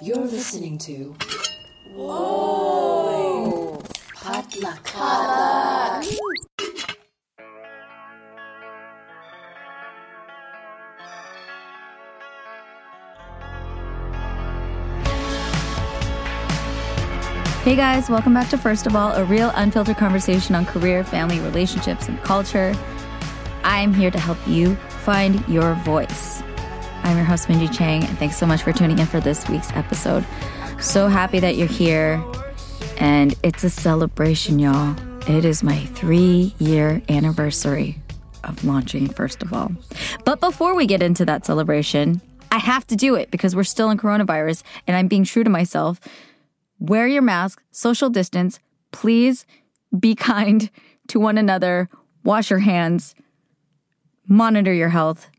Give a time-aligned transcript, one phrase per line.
[0.00, 1.14] You're listening to.
[1.92, 3.82] Whoa!
[4.14, 4.88] Potluck.
[17.64, 21.38] Hey guys, welcome back to First of All, a real unfiltered conversation on career, family,
[21.40, 22.74] relationships, and culture.
[23.62, 26.42] I'm here to help you find your voice.
[27.08, 29.72] I'm your host, Minji Chang, and thanks so much for tuning in for this week's
[29.72, 30.26] episode.
[30.78, 32.22] So happy that you're here,
[32.98, 34.94] and it's a celebration, y'all.
[35.26, 37.98] It is my three year anniversary
[38.44, 39.72] of launching First of All.
[40.26, 42.20] But before we get into that celebration,
[42.52, 45.50] I have to do it because we're still in coronavirus and I'm being true to
[45.50, 46.00] myself
[46.78, 48.60] wear your mask, social distance,
[48.92, 49.46] please
[49.98, 50.68] be kind
[51.06, 51.88] to one another,
[52.22, 53.14] wash your hands,
[54.26, 55.30] monitor your health.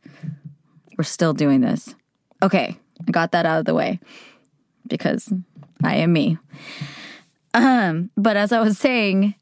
[1.00, 1.96] We're still doing this.
[2.44, 2.78] Okay,
[3.08, 4.02] I got that out of the way
[4.86, 5.32] because
[5.82, 6.38] I am me.
[7.54, 9.36] Um, but as I was saying,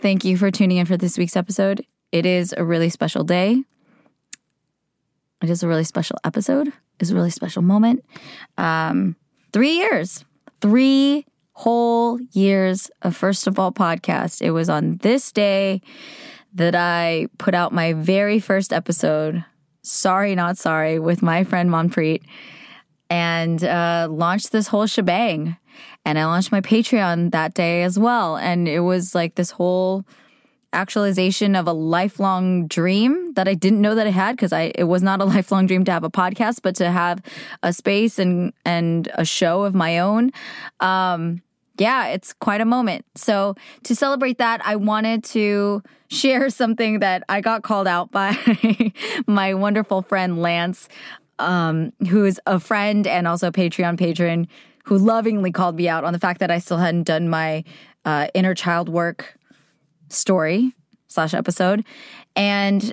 [0.00, 1.86] thank you for tuning in for this week's episode.
[2.10, 3.62] It is a really special day.
[5.40, 6.72] It is a really special episode.
[6.98, 8.04] It's a really special moment.
[8.58, 9.14] Um,
[9.52, 10.24] three years,
[10.60, 14.42] three whole years of First of All podcast.
[14.42, 15.82] It was on this day
[16.54, 19.44] that I put out my very first episode,
[19.86, 22.22] Sorry Not Sorry, with my friend Monpreet,
[23.08, 25.56] and uh, launched this whole shebang.
[26.04, 28.36] And I launched my Patreon that day as well.
[28.36, 30.04] And it was like this whole
[30.72, 34.84] actualization of a lifelong dream that I didn't know that I had because I it
[34.84, 37.22] was not a lifelong dream to have a podcast, but to have
[37.62, 40.32] a space and and a show of my own.
[40.80, 41.42] Um,
[41.78, 43.04] yeah, it's quite a moment.
[43.14, 48.36] So to celebrate that, I wanted to share something that I got called out by
[49.26, 50.88] my wonderful friend Lance,
[51.38, 54.48] um, who is a friend and also Patreon patron,
[54.84, 57.64] who lovingly called me out on the fact that I still hadn't done my
[58.04, 59.36] uh, inner child work
[60.08, 60.74] story
[61.08, 61.84] slash episode,
[62.34, 62.92] and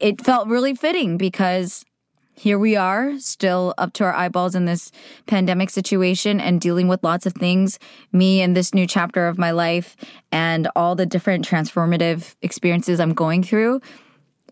[0.00, 1.84] it felt really fitting because
[2.38, 4.92] here we are, still up to our eyeballs in this
[5.26, 7.78] pandemic situation and dealing with lots of things.
[8.12, 9.96] Me and this new chapter of my life
[10.30, 13.80] and all the different transformative experiences I'm going through.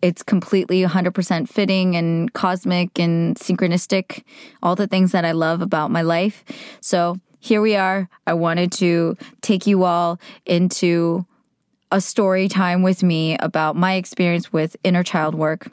[0.01, 4.23] It's completely 100% fitting and cosmic and synchronistic,
[4.63, 6.43] all the things that I love about my life.
[6.81, 8.09] So here we are.
[8.25, 11.25] I wanted to take you all into
[11.91, 15.71] a story time with me about my experience with inner child work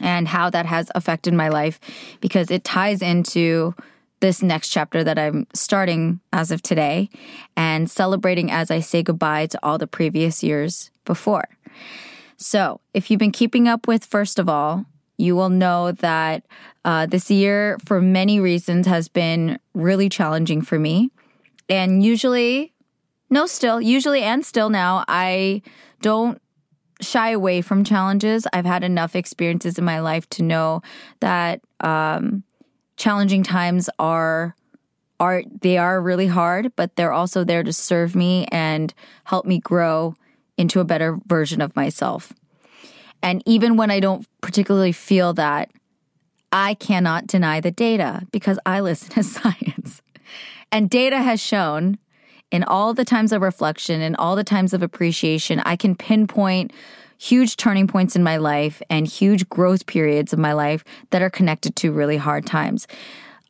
[0.00, 1.80] and how that has affected my life
[2.20, 3.74] because it ties into
[4.20, 7.08] this next chapter that I'm starting as of today
[7.56, 11.48] and celebrating as I say goodbye to all the previous years before.
[12.36, 14.84] So, if you've been keeping up with First of All,
[15.16, 16.44] you will know that
[16.84, 21.10] uh, this year, for many reasons, has been really challenging for me.
[21.68, 22.72] And usually,
[23.28, 25.62] no, still, usually and still now, I
[26.00, 26.40] don't
[27.00, 28.46] shy away from challenges.
[28.52, 30.82] I've had enough experiences in my life to know
[31.20, 32.42] that um,
[32.96, 34.54] challenging times are
[35.20, 38.94] are they are really hard, but they're also there to serve me and
[39.24, 40.14] help me grow
[40.56, 42.32] into a better version of myself.
[43.22, 45.70] And even when I don't particularly feel that,
[46.52, 50.02] I cannot deny the data because I listen to science.
[50.70, 51.98] And data has shown
[52.50, 56.72] in all the times of reflection and all the times of appreciation, I can pinpoint
[57.18, 61.30] huge turning points in my life and huge growth periods of my life that are
[61.30, 62.86] connected to really hard times.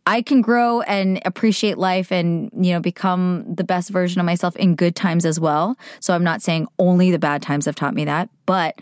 [0.06, 4.56] I can grow and appreciate life and, you know, become the best version of myself
[4.56, 5.76] in good times as well.
[6.00, 8.80] So I'm not saying only the bad times have taught me that, but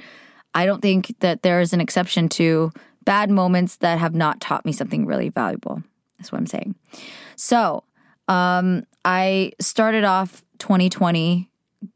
[0.55, 2.71] I don't think that there is an exception to
[3.05, 5.83] bad moments that have not taught me something really valuable.
[6.17, 6.77] That's what I'm saying.
[7.35, 7.83] So,
[8.29, 11.49] um, I started off 2020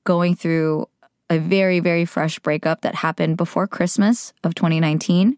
[0.04, 0.88] going through
[1.28, 5.36] a very, very fresh breakup that happened before Christmas of 2019.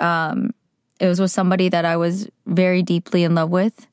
[0.00, 0.52] Um,
[0.98, 3.86] it was with somebody that I was very deeply in love with,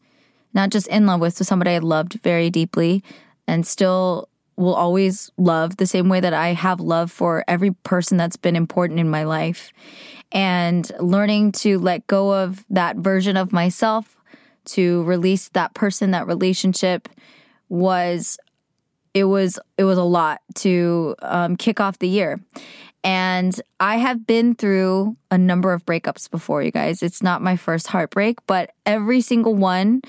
[0.55, 3.03] not just in love with, but somebody I loved very deeply
[3.47, 8.17] and still will always love the same way that I have love for every person
[8.17, 9.71] that's been important in my life.
[10.31, 14.16] And learning to let go of that version of myself
[14.67, 17.09] to release that person, that relationship
[17.69, 18.37] was
[19.13, 22.39] it was it was a lot to um, kick off the year.
[23.03, 27.01] And I have been through a number of breakups before, you guys.
[27.01, 30.01] It's not my first heartbreak, but every single one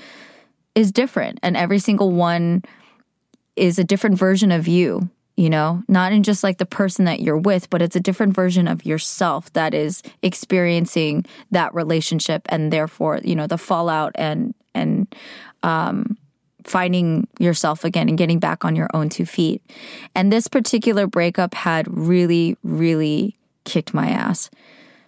[0.75, 2.63] is different, and every single one
[3.57, 5.09] is a different version of you.
[5.39, 8.35] You know, not in just like the person that you're with, but it's a different
[8.35, 14.53] version of yourself that is experiencing that relationship and therefore, you know, the fallout and,
[14.75, 15.15] and,
[15.63, 16.19] um,
[16.65, 19.63] finding yourself again and getting back on your own two feet.
[20.13, 24.51] And this particular breakup had really, really kicked my ass.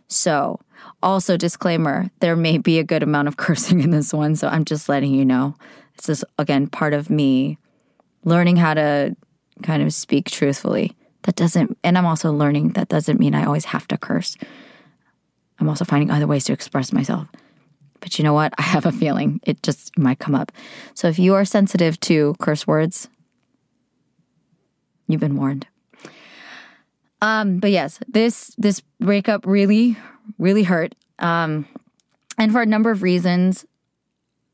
[0.07, 0.61] So,
[1.03, 4.37] also, disclaimer there may be a good amount of cursing in this one.
[4.37, 5.57] So, I'm just letting you know.
[5.97, 7.59] This is, again, part of me
[8.25, 9.17] learning how to
[9.63, 10.97] kind of speak truthfully.
[11.23, 14.37] That doesn't, and I'm also learning that doesn't mean I always have to curse.
[15.59, 17.29] I'm also finding other ways to express myself.
[18.01, 18.55] But you know what?
[18.57, 20.51] I have a feeling it just might come up.
[20.95, 23.09] So if you are sensitive to curse words,
[25.07, 25.67] you've been warned.
[27.23, 29.99] Um, but yes, this this breakup really,
[30.39, 30.95] really hurt.
[31.19, 31.67] Um,
[32.39, 33.67] and for a number of reasons,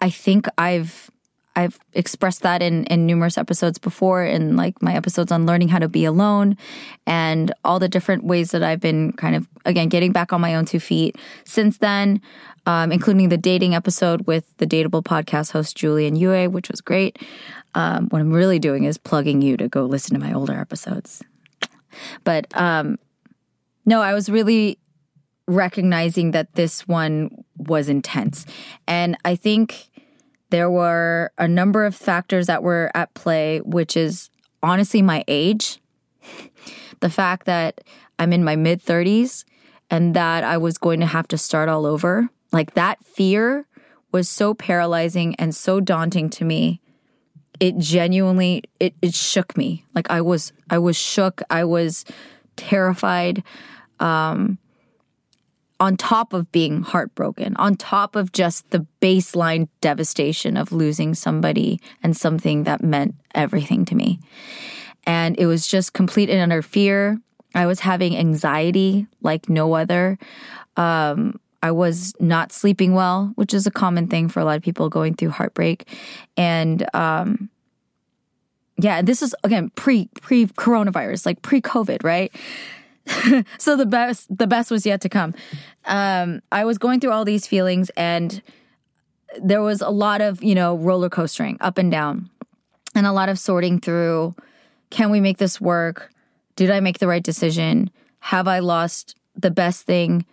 [0.01, 1.11] I think I've
[1.57, 5.79] I've expressed that in, in numerous episodes before, in like my episodes on learning how
[5.79, 6.57] to be alone
[7.07, 10.55] and all the different ways that I've been kind of, again, getting back on my
[10.55, 12.21] own two feet since then,
[12.67, 16.83] um, including the dating episode with the Dateable podcast host Julie and Yue, which was
[16.83, 17.19] great.
[17.75, 21.23] Um, what I'm really doing is plugging you to go listen to my older episodes.
[22.23, 22.99] But um,
[23.87, 24.79] no, I was really
[25.49, 28.45] recognizing that this one was intense.
[28.87, 29.91] And I think
[30.51, 34.31] there were a number of factors that were at play, which is
[34.63, 35.81] honestly my age,
[37.01, 37.83] the fact that
[38.19, 39.45] I'm in my mid 30s
[39.91, 42.29] and that I was going to have to start all over.
[42.53, 43.67] Like that fear
[44.13, 46.81] was so paralyzing and so daunting to me.
[47.59, 49.85] It genuinely it, it shook me.
[49.95, 51.43] Like I was I was shook.
[51.51, 52.05] I was
[52.57, 53.43] terrified.
[54.01, 54.59] Um
[55.79, 61.81] on top of being heartbroken, on top of just the baseline devastation of losing somebody
[62.03, 64.19] and something that meant everything to me.
[65.07, 67.21] And it was just complete and utter fear.
[67.55, 70.19] I was having anxiety like no other.
[70.77, 74.63] Um, I was not sleeping well, which is a common thing for a lot of
[74.63, 75.89] people going through heartbreak.
[76.37, 77.51] And um,
[78.79, 82.33] yeah, this is again pre pre coronavirus, like pre COVID, right?
[83.59, 85.35] so the best the best was yet to come.
[85.85, 88.43] Um, I was going through all these feelings and
[89.41, 92.31] there was a lot of, you know, roller coastering up and down
[92.95, 94.35] and a lot of sorting through
[94.91, 96.11] can we make this work?
[96.55, 97.91] Did I make the right decision?
[98.21, 100.25] Have I lost the best thing?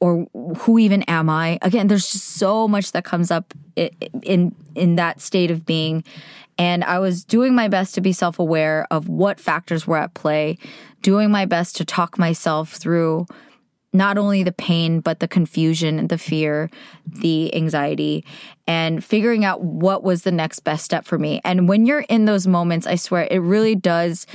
[0.00, 0.26] Or
[0.58, 1.58] who even am I?
[1.62, 3.54] Again, there's just so much that comes up
[4.22, 6.04] in in that state of being,
[6.58, 10.12] and I was doing my best to be self aware of what factors were at
[10.12, 10.58] play,
[11.06, 13.24] doing my best to talk myself through
[13.92, 16.68] not only the pain, but the confusion, the fear,
[17.06, 18.24] the anxiety,
[18.66, 21.40] and figuring out what was the next best step for me.
[21.44, 24.26] And when you're in those moments, I swear it really does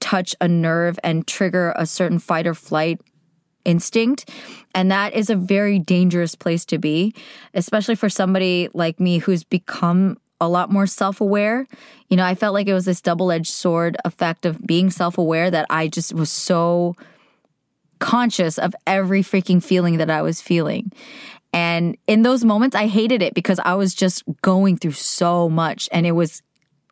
[0.00, 3.00] touch a nerve and trigger a certain fight or flight
[3.64, 4.28] instinct.
[4.74, 7.14] And that is a very dangerous place to be,
[7.54, 11.66] especially for somebody like me who's become a lot more self aware.
[12.08, 15.18] You know, I felt like it was this double edged sword effect of being self
[15.18, 16.94] aware that I just was so
[17.98, 20.92] conscious of every freaking feeling that I was feeling.
[21.52, 25.88] And in those moments, I hated it because I was just going through so much
[25.90, 26.42] and it was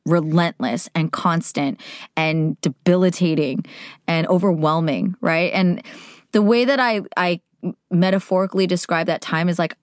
[0.06, 1.80] relentless and constant
[2.16, 3.64] and debilitating
[4.06, 5.52] and overwhelming, right?
[5.52, 5.82] And
[6.32, 7.40] the way that I, I
[7.90, 9.76] metaphorically describe that time is like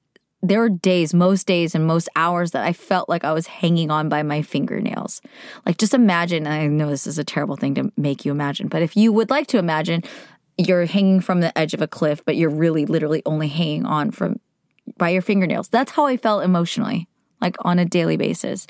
[0.43, 3.91] there were days, most days and most hours that I felt like I was hanging
[3.91, 5.21] on by my fingernails.
[5.65, 8.81] Like just imagine, I know this is a terrible thing to make you imagine, but
[8.81, 10.03] if you would like to imagine,
[10.57, 14.11] you're hanging from the edge of a cliff, but you're really literally only hanging on
[14.11, 14.39] from
[14.97, 15.69] by your fingernails.
[15.69, 17.07] That's how I felt emotionally,
[17.39, 18.67] like on a daily basis.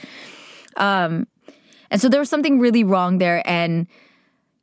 [0.76, 1.28] Um,
[1.90, 3.42] and so there was something really wrong there.
[3.46, 3.88] And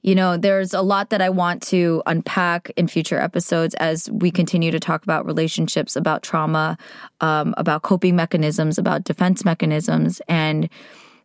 [0.09, 4.31] you know, there's a lot that I want to unpack in future episodes as we
[4.31, 6.79] continue to talk about relationships, about trauma,
[7.21, 10.71] um, about coping mechanisms, about defense mechanisms, and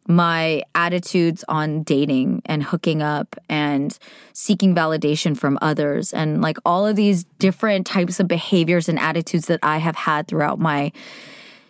[0.05, 3.97] my attitudes on dating and hooking up and
[4.33, 9.45] seeking validation from others and like all of these different types of behaviors and attitudes
[9.45, 10.91] that I have had throughout my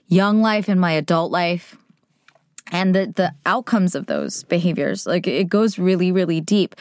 [0.08, 1.78] young life and my adult life
[2.72, 6.76] and the the outcomes of those behaviors like it goes really really deep.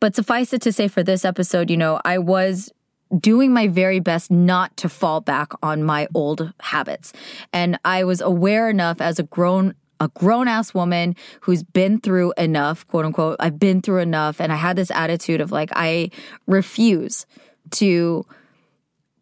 [0.00, 2.72] But suffice it to say for this episode you know i was
[3.20, 7.12] doing my very best not to fall back on my old habits.
[7.52, 12.32] And i was aware enough as a grown a grown ass woman who's been through
[12.36, 16.10] enough quote unquote i've been through enough and i had this attitude of like i
[16.46, 17.26] refuse
[17.70, 18.26] to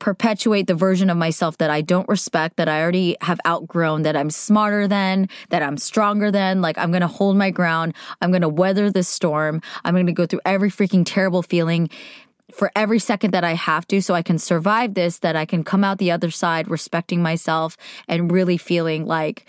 [0.02, 4.16] perpetuate the version of myself that I don't respect, that I already have outgrown, that
[4.16, 6.61] I'm smarter than, that I'm stronger than.
[6.61, 7.94] Like, I'm going to hold my ground.
[8.21, 9.62] I'm going to weather this storm.
[9.85, 11.88] I'm going to go through every freaking terrible feeling
[12.52, 15.62] for every second that I have to so I can survive this, that I can
[15.62, 17.76] come out the other side respecting myself
[18.09, 19.49] and really feeling like,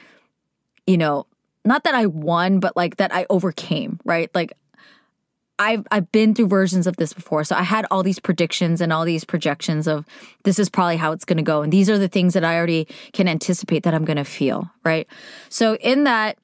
[0.86, 1.26] you know,
[1.66, 4.30] not that I won, but like that I overcame, right?
[4.36, 4.54] Like
[5.60, 7.44] I've I've been through versions of this before.
[7.44, 10.06] So I had all these predictions and all these projections of
[10.44, 12.58] this is probably how it's going to go and these are the things that I
[12.58, 15.08] already can anticipate that I'm going to feel, right?
[15.50, 16.38] So in that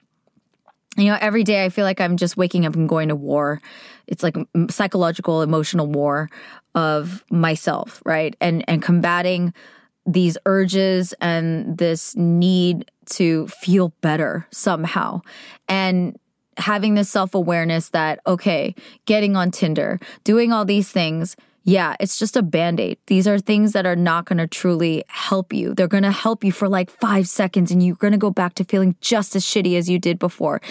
[0.97, 3.61] you know, every day I feel like I'm just waking up and going to war.
[4.07, 4.35] It's like
[4.69, 6.29] psychological, emotional war
[6.75, 8.35] of myself, right?
[8.41, 9.53] And and combating
[10.05, 15.21] these urges and this need to feel better somehow.
[15.67, 16.17] And
[16.59, 18.75] having this self awareness that, okay,
[19.05, 22.97] getting on Tinder, doing all these things, yeah, it's just a band aid.
[23.07, 25.73] These are things that are not going to truly help you.
[25.73, 28.55] They're going to help you for like five seconds and you're going to go back
[28.55, 30.61] to feeling just as shitty as you did before.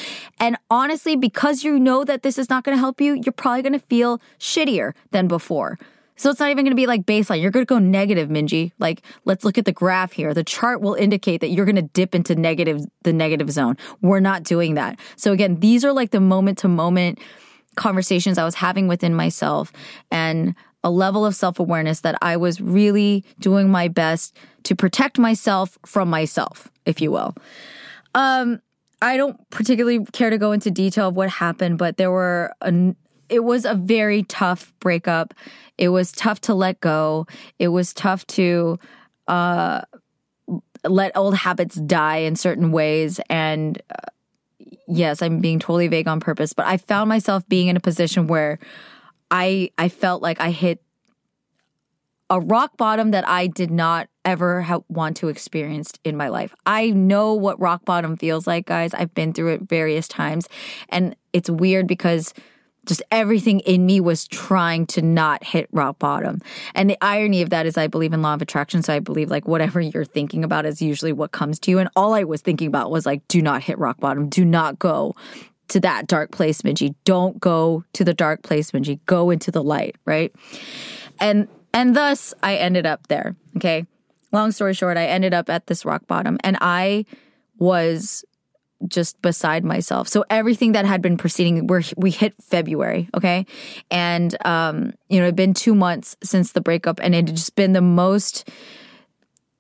[0.41, 3.63] And honestly, because you know that this is not going to help you, you're probably
[3.63, 5.79] going to feel shittier than before.
[6.19, 7.41] So it's not even going to be like baseline.
[7.41, 8.73] You're going to go negative, Minji.
[8.79, 10.35] Like, let's look at the graph here.
[10.35, 13.77] The chart will indicate that you're going to dip into negative, the negative zone.
[14.03, 14.99] We're not doing that.
[15.17, 17.21] So again, these are like the moment to moment
[17.77, 19.73] conversations I was having within myself
[20.11, 25.19] and a level of self awareness that I was really doing my best to protect
[25.19, 27.35] myself from myself, if you will.
[28.15, 28.61] Um,
[29.01, 32.95] I don't particularly care to go into detail of what happened, but there were a,
[33.29, 35.35] it was a very tough breakup.
[35.77, 37.27] It was tough to let go.
[37.59, 38.79] It was tough to
[39.29, 39.83] uh,
[40.85, 43.21] let old habits die in certain ways.
[43.29, 44.09] And uh,
[44.87, 48.27] yes, I'm being totally vague on purpose, but I found myself being in a position
[48.27, 48.59] where
[49.31, 50.83] I I felt like I hit
[52.31, 56.55] a rock bottom that I did not ever ha- want to experience in my life.
[56.67, 58.93] I know what rock bottom feels like, guys.
[58.93, 60.49] I've been through it various times,
[60.91, 62.35] and it's weird because
[62.89, 66.41] just everything in me was trying to not hit rock bottom.
[66.75, 68.83] And the irony of that is I believe in law of attraction.
[68.83, 71.79] So I believe like whatever you're thinking about is usually what comes to you.
[71.79, 74.29] And all I was thinking about was like, do not hit rock bottom.
[74.29, 75.15] Do not go
[75.69, 76.95] to that dark place, Minji.
[77.05, 79.01] Don't go to the dark place, Minji.
[79.05, 80.35] Go into the light, right?
[81.21, 83.37] And and thus I ended up there.
[83.57, 83.87] Okay.
[84.33, 87.05] Long story short, I ended up at this rock bottom and I
[87.59, 88.25] was
[88.87, 90.09] just beside myself.
[90.09, 93.47] So everything that had been preceding, we we hit February, okay,
[93.91, 97.57] and um, you know, it'd been two months since the breakup, and it had just
[97.57, 98.49] been the most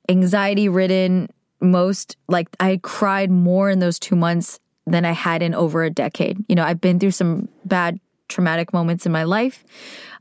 [0.08, 1.28] anxiety ridden,
[1.60, 5.90] most like I cried more in those two months than I had in over a
[5.90, 6.44] decade.
[6.48, 7.98] You know, I've been through some bad
[8.28, 9.64] traumatic moments in my life,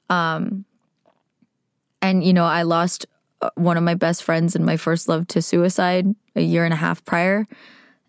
[0.10, 0.66] um,
[2.02, 3.06] and you know, I lost
[3.42, 6.74] uh, one of my best friends and my first love to suicide a year and
[6.74, 7.48] a half prior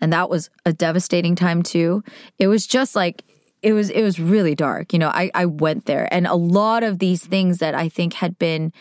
[0.00, 2.02] and that was a devastating time too.
[2.38, 3.24] It was just like
[3.62, 4.92] it was it was really dark.
[4.92, 8.14] You know, I I went there and a lot of these things that I think
[8.14, 8.72] had been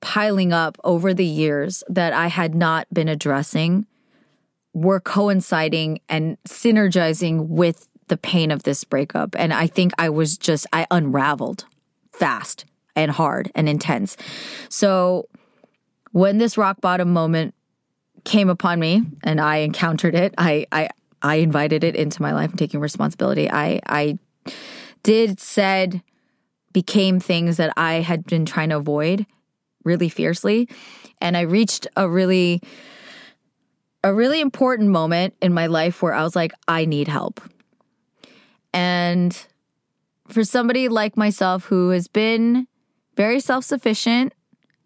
[0.00, 3.86] piling up over the years that I had not been addressing
[4.74, 9.34] were coinciding and synergizing with the pain of this breakup.
[9.38, 11.64] And I think I was just I unraveled
[12.12, 12.64] fast
[12.96, 14.16] and hard and intense.
[14.68, 15.28] So
[16.12, 17.54] when this rock bottom moment
[18.24, 20.34] came upon me and I encountered it.
[20.38, 20.88] I I
[21.22, 23.50] I invited it into my life and taking responsibility.
[23.50, 24.18] I I
[25.02, 26.02] did said
[26.72, 29.26] became things that I had been trying to avoid
[29.84, 30.68] really fiercely
[31.20, 32.60] and I reached a really
[34.02, 37.40] a really important moment in my life where I was like I need help.
[38.72, 39.46] And
[40.28, 42.66] for somebody like myself who has been
[43.16, 44.34] very self-sufficient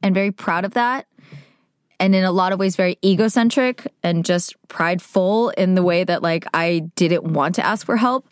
[0.02, 1.06] and very proud of that,
[2.00, 6.22] and in a lot of ways very egocentric and just prideful in the way that
[6.22, 8.28] like I didn't want to ask for help,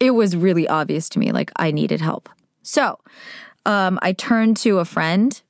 [0.00, 2.28] it was really obvious to me like I needed help.
[2.62, 2.98] So,
[3.66, 5.40] um, I turned to a friend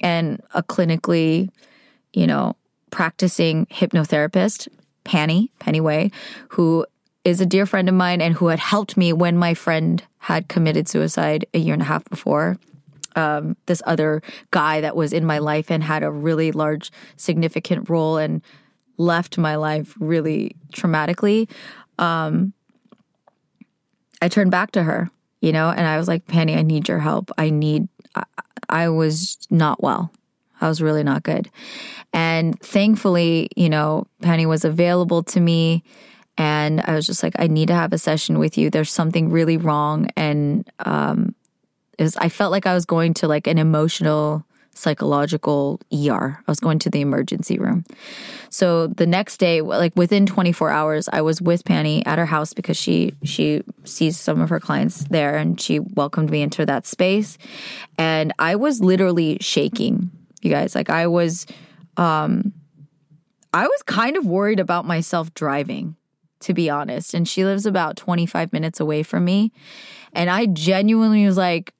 [0.00, 1.50] and a clinically,
[2.12, 2.56] you know,
[2.90, 4.68] practicing hypnotherapist,
[5.04, 6.10] Penny, Penny Way,
[6.50, 6.86] who
[7.24, 10.48] is a dear friend of mine and who had helped me when my friend had
[10.48, 12.58] committed suicide a year and a half before
[13.16, 17.88] um, this other guy that was in my life and had a really large, significant
[17.88, 18.42] role and
[18.96, 21.48] left my life really traumatically.
[21.98, 22.52] Um,
[24.22, 26.98] I turned back to her, you know, and I was like, Penny, I need your
[26.98, 27.30] help.
[27.38, 28.24] I need, I,
[28.68, 30.12] I was not well.
[30.60, 31.50] I was really not good.
[32.12, 35.82] And thankfully, you know, Penny was available to me.
[36.36, 38.70] And I was just like, I need to have a session with you.
[38.70, 40.08] There's something really wrong.
[40.16, 41.34] And um,
[42.00, 46.38] is I felt like I was going to like an emotional psychological ER.
[46.46, 47.84] I was going to the emergency room.
[48.48, 52.54] So the next day, like within 24 hours, I was with Penny at her house
[52.54, 56.86] because she she sees some of her clients there and she welcomed me into that
[56.86, 57.36] space.
[57.98, 60.74] And I was literally shaking, you guys.
[60.74, 61.46] Like I was
[61.96, 62.52] um
[63.52, 65.96] I was kind of worried about myself driving,
[66.40, 67.14] to be honest.
[67.14, 69.52] And she lives about 25 minutes away from me.
[70.12, 71.74] And I genuinely was like,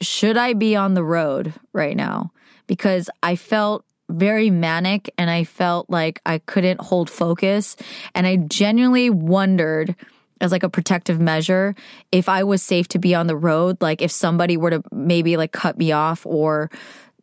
[0.00, 2.32] should I be on the road right now?
[2.66, 7.76] Because I felt very manic and I felt like I couldn't hold focus.
[8.14, 9.94] And I genuinely wondered,
[10.40, 11.74] as like a protective measure,
[12.12, 15.36] if I was safe to be on the road, like if somebody were to maybe
[15.36, 16.70] like cut me off or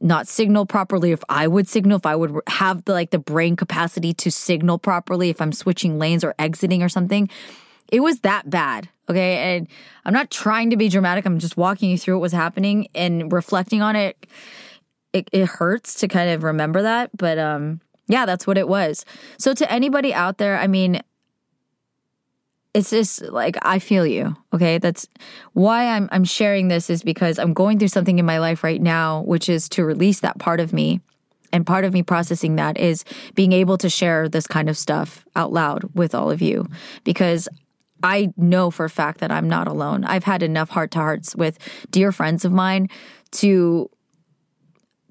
[0.01, 3.55] not signal properly, if I would signal, if I would have the like the brain
[3.55, 7.29] capacity to signal properly, if I'm switching lanes or exiting or something.
[7.91, 8.89] It was that bad.
[9.09, 9.55] Okay.
[9.55, 9.67] And
[10.03, 11.25] I'm not trying to be dramatic.
[11.25, 14.25] I'm just walking you through what was happening and reflecting on it.
[15.13, 17.11] It, it hurts to kind of remember that.
[17.15, 19.05] But um, yeah, that's what it was.
[19.37, 21.01] So to anybody out there, I mean,
[22.73, 24.35] it's just like I feel you.
[24.53, 24.79] Okay.
[24.79, 25.07] That's
[25.53, 28.81] why I'm I'm sharing this is because I'm going through something in my life right
[28.81, 30.99] now, which is to release that part of me.
[31.53, 35.25] And part of me processing that is being able to share this kind of stuff
[35.37, 36.67] out loud with all of you
[37.05, 37.47] because
[38.05, 40.03] I know for a fact that I'm not alone.
[40.03, 41.57] I've had enough heart to hearts with
[41.89, 42.87] dear friends of mine
[43.31, 43.89] to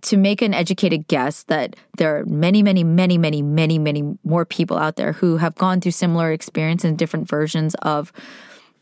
[0.03, 4.45] to make an educated guess that there are many, many, many, many, many, many more
[4.45, 8.13] people out there who have gone through similar experience and different versions of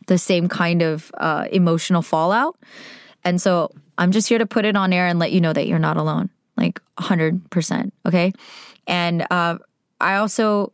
[0.08, 2.58] the same kind of uh, emotional fallout.
[3.24, 5.68] And so I'm just here to put it on air and let you know that
[5.68, 7.92] you're not alone, like 100%.
[8.04, 8.32] Okay.
[8.88, 9.58] And uh,
[10.00, 10.72] I also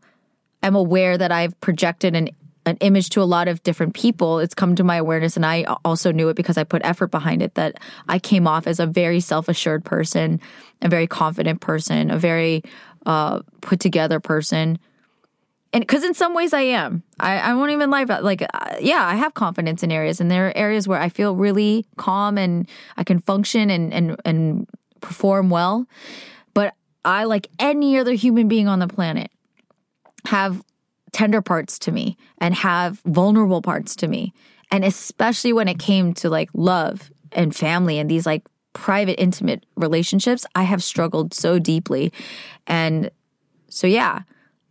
[0.63, 2.31] am aware that I've projected an
[2.69, 4.39] an image to a lot of different people.
[4.39, 7.43] It's come to my awareness, and I also knew it because I put effort behind
[7.43, 10.41] it that I came off as a very self assured person,
[10.83, 12.63] a very confident person, a very
[13.07, 14.79] uh, put together person.
[15.73, 18.77] And because in some ways I am, I, I won't even lie about like, uh,
[18.81, 22.39] yeah, I have confidence in areas, and there are areas where I feel really calm
[22.39, 24.67] and I can function and and and
[25.01, 25.87] perform well.
[26.55, 29.31] But I, like any other human being on the planet,
[30.27, 30.63] have
[31.13, 34.33] tender parts to me and have vulnerable parts to me.
[34.71, 39.65] And especially when it came to like love and family and these like private, intimate
[39.77, 42.13] relationships, I have struggled so deeply.
[42.67, 43.11] And
[43.69, 44.23] so, yeah,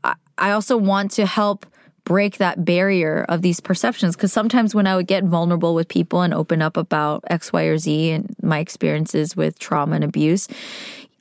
[0.04, 1.66] I, I also want to help
[2.04, 6.22] break that barrier of these perceptions because sometimes when I would get vulnerable with people
[6.22, 10.48] and open up about X, Y, or Z and my experiences with trauma and abuse,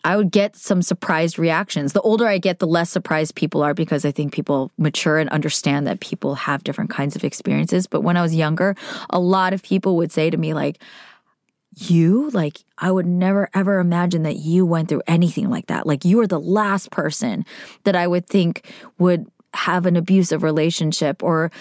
[0.07, 1.93] I would get some surprised reactions.
[1.93, 5.29] The older I get, the less surprised people are because I think people mature and
[5.31, 7.89] understand that people have different kinds of experiences.
[7.89, 8.77] But when I was younger,
[9.11, 10.81] a lot of people would say to me, like,
[11.79, 16.07] you like i would never ever imagine that you went through anything like that like
[16.07, 17.45] you are the last person
[17.85, 21.53] that i would think would have an abusive relationship or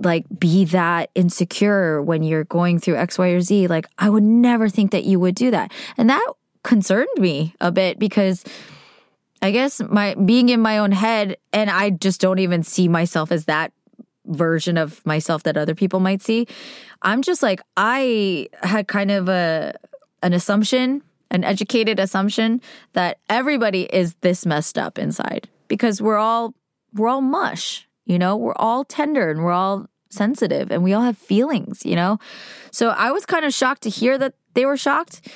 [0.00, 4.24] like be that insecure when you're going through x y or z like i would
[4.24, 6.26] never think that you would do that and that
[6.64, 8.42] concerned me a bit because
[9.40, 13.30] I guess my being in my own head and I just don't even see myself
[13.30, 13.72] as that
[14.26, 16.46] version of myself that other people might see.
[17.02, 19.74] I'm just like I had kind of a
[20.22, 22.62] an assumption, an educated assumption
[22.94, 26.54] that everybody is this messed up inside because we're all
[26.94, 28.36] we're all mush, you know?
[28.36, 32.18] We're all tender and we're all sensitive and we all have feelings, you know?
[32.70, 35.28] So I was kind of shocked to hear that they were shocked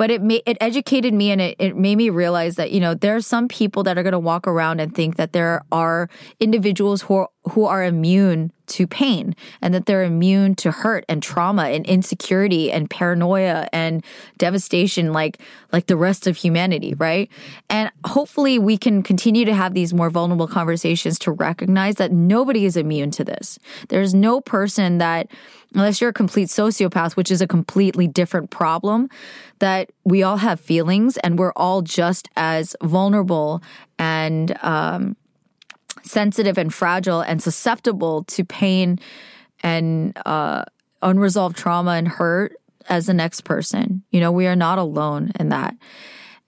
[0.00, 2.94] but it made it educated me and it, it made me realize that you know
[2.94, 6.08] there are some people that are going to walk around and think that there are
[6.40, 11.22] individuals who are, who are immune to pain and that they're immune to hurt and
[11.22, 14.02] trauma and insecurity and paranoia and
[14.38, 15.38] devastation like
[15.70, 17.28] like the rest of humanity right?
[17.68, 22.64] And hopefully we can continue to have these more vulnerable conversations to recognize that nobody
[22.64, 23.58] is immune to this.
[23.88, 25.28] There's no person that
[25.74, 29.08] unless you're a complete sociopath which is a completely different problem
[29.58, 33.62] that we all have feelings and we're all just as vulnerable
[33.98, 35.16] and um,
[36.02, 38.98] sensitive and fragile and susceptible to pain
[39.62, 40.64] and uh,
[41.02, 42.56] unresolved trauma and hurt
[42.88, 44.02] as the next person.
[44.10, 45.74] You know, we are not alone in that.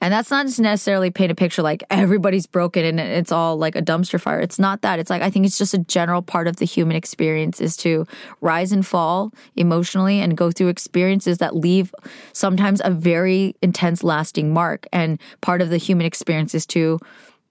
[0.03, 3.77] And that's not just necessarily paint a picture like everybody's broken and it's all like
[3.77, 4.41] a dumpster fire.
[4.41, 4.99] It's not that.
[4.99, 8.05] It's like I think it's just a general part of the human experience is to
[8.41, 11.95] rise and fall emotionally and go through experiences that leave
[12.33, 14.89] sometimes a very intense lasting mark.
[14.93, 16.99] And part of the human experience is to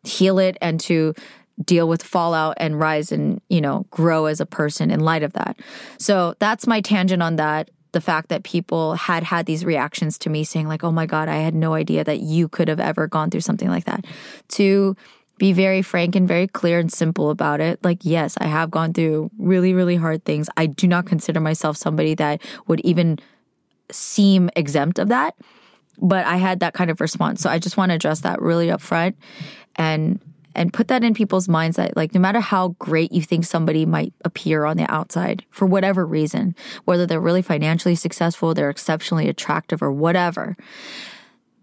[0.03, 1.13] heal it and to
[1.63, 5.31] deal with fallout and rise and, you know, grow as a person in light of
[5.33, 5.57] that.
[5.99, 7.71] So that's my tangent on that.
[7.91, 11.27] The fact that people had had these reactions to me saying like, "Oh my god,
[11.27, 14.05] I had no idea that you could have ever gone through something like that."
[14.49, 14.95] To
[15.41, 17.83] be very frank and very clear and simple about it.
[17.83, 20.47] Like, yes, I have gone through really, really hard things.
[20.55, 23.17] I do not consider myself somebody that would even
[23.89, 25.33] seem exempt of that.
[25.97, 27.41] But I had that kind of response.
[27.41, 29.15] So I just want to address that really upfront
[29.77, 30.19] and
[30.55, 33.85] and put that in people's minds that like no matter how great you think somebody
[33.85, 39.29] might appear on the outside for whatever reason, whether they're really financially successful, they're exceptionally
[39.29, 40.55] attractive or whatever,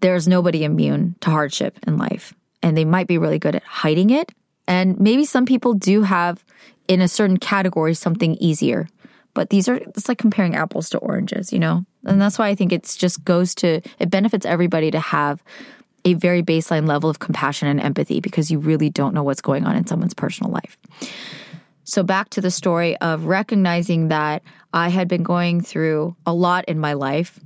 [0.01, 2.35] there's nobody immune to hardship in life.
[2.63, 4.33] And they might be really good at hiding it.
[4.67, 6.45] And maybe some people do have
[6.89, 8.89] in a certain category something easier.
[9.35, 11.85] But these are it's like comparing apples to oranges, you know?
[12.05, 15.43] And that's why I think it's just goes to it benefits everybody to have
[16.09, 19.65] a very baseline level of compassion and empathy because you really don't know what's going
[19.65, 20.77] on in someone's personal life.
[21.85, 24.43] So, back to the story of recognizing that
[24.73, 27.41] I had been going through a lot in my life.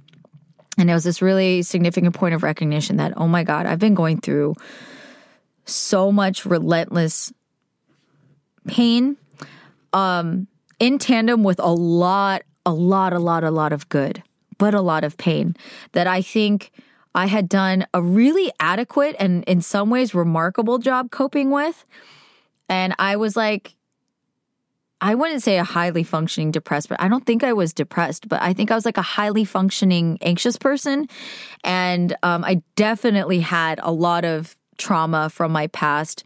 [0.79, 3.95] And it was this really significant point of recognition that, oh my God, I've been
[3.95, 4.55] going through
[5.65, 7.33] so much relentless
[8.67, 9.17] pain
[9.93, 10.49] um,
[10.81, 14.23] in tandem with a lot, a lot, a lot, a lot of good,
[14.59, 15.55] but a lot of pain
[15.93, 16.73] that I think
[17.15, 21.85] I had done a really adequate and in some ways remarkable job coping with.
[22.69, 23.77] And I was like,
[25.01, 28.41] I wouldn't say a highly functioning depressed, but I don't think I was depressed, but
[28.41, 31.09] I think I was like a highly functioning anxious person.
[31.65, 36.25] And um, I definitely had a lot of trauma from my past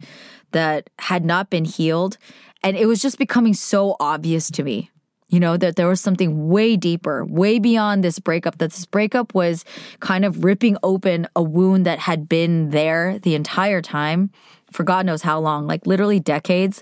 [0.51, 2.17] that had not been healed.
[2.61, 4.91] And it was just becoming so obvious to me
[5.29, 9.33] you know, that there was something way deeper, way beyond this breakup, that this breakup
[9.33, 9.65] was
[9.99, 14.31] kind of ripping open a wound that had been there the entire time
[14.71, 16.81] for God knows how long, like literally decades,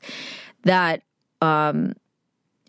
[0.64, 1.02] that
[1.42, 1.94] um,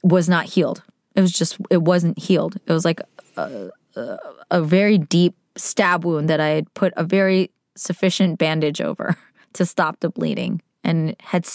[0.03, 0.83] was not healed.
[1.15, 2.57] It was just, it wasn't healed.
[2.67, 3.01] It was like
[3.37, 4.19] a, a,
[4.51, 9.17] a very deep stab wound that I had put a very sufficient bandage over
[9.55, 11.47] to stop the bleeding and had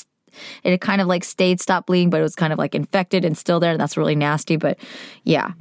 [0.63, 3.37] it kind of like stayed, stopped bleeding, but it was kind of like infected and
[3.37, 3.71] still there.
[3.71, 4.55] And that's really nasty.
[4.55, 4.77] But
[5.23, 5.51] yeah.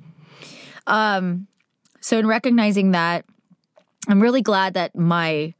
[0.86, 1.46] Um,
[2.00, 3.24] so in recognizing that,
[4.08, 5.54] I'm really glad that my,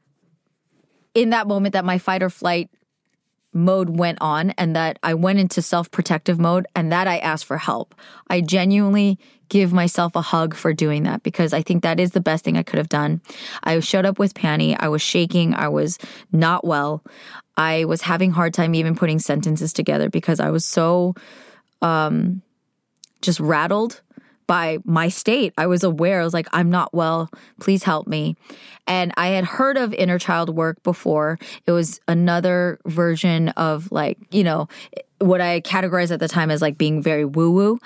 [1.13, 2.69] in that moment, that my fight or flight
[3.53, 7.45] mode went on and that I went into self protective mode and that I asked
[7.45, 7.93] for help.
[8.27, 9.19] I genuinely
[9.51, 12.57] give myself a hug for doing that because I think that is the best thing
[12.57, 13.19] I could have done.
[13.65, 14.77] I showed up with Penny.
[14.77, 15.53] I was shaking.
[15.53, 15.99] I was
[16.31, 17.03] not well.
[17.57, 21.15] I was having hard time even putting sentences together because I was so
[21.81, 22.41] um
[23.21, 23.99] just rattled
[24.47, 25.53] by my state.
[25.57, 26.21] I was aware.
[26.21, 27.29] I was like, I'm not well.
[27.59, 28.37] Please help me.
[28.87, 31.39] And I had heard of inner child work before.
[31.65, 34.69] It was another version of like, you know,
[35.21, 37.79] what I categorized at the time as like being very woo woo.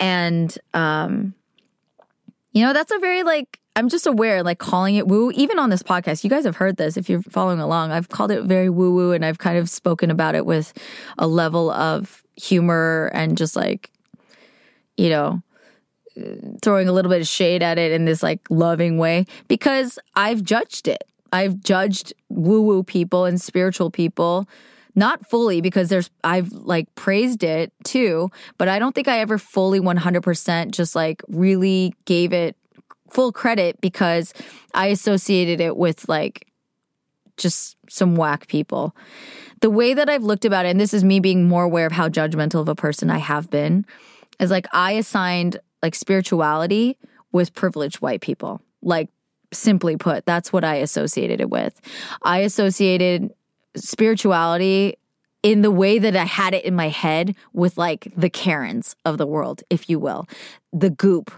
[0.00, 1.34] And, um,
[2.52, 5.70] you know, that's a very like, I'm just aware, like calling it woo, even on
[5.70, 6.24] this podcast.
[6.24, 7.90] You guys have heard this if you're following along.
[7.90, 10.72] I've called it very woo woo and I've kind of spoken about it with
[11.16, 13.90] a level of humor and just like,
[14.96, 15.42] you know,
[16.62, 20.42] throwing a little bit of shade at it in this like loving way because I've
[20.42, 21.04] judged it.
[21.32, 24.46] I've judged woo woo people and spiritual people
[24.94, 29.38] not fully because there's I've like praised it too, but I don't think I ever
[29.38, 32.56] fully 100% just like really gave it
[33.10, 34.32] full credit because
[34.74, 36.46] I associated it with like
[37.36, 38.94] just some whack people.
[39.60, 41.92] The way that I've looked about it, and this is me being more aware of
[41.92, 43.86] how judgmental of a person I have been,
[44.40, 46.98] is like I assigned like spirituality
[47.32, 48.60] with privileged white people.
[48.82, 49.08] Like,
[49.52, 51.80] simply put, that's what I associated it with.
[52.22, 53.30] I associated
[53.76, 54.96] spirituality
[55.42, 59.18] in the way that I had it in my head with like the Karens of
[59.18, 60.26] the world, if you will,
[60.72, 61.32] the goop,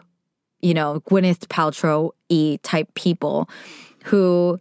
[0.60, 3.48] you know, Gwyneth Paltrow e type people
[4.04, 4.58] who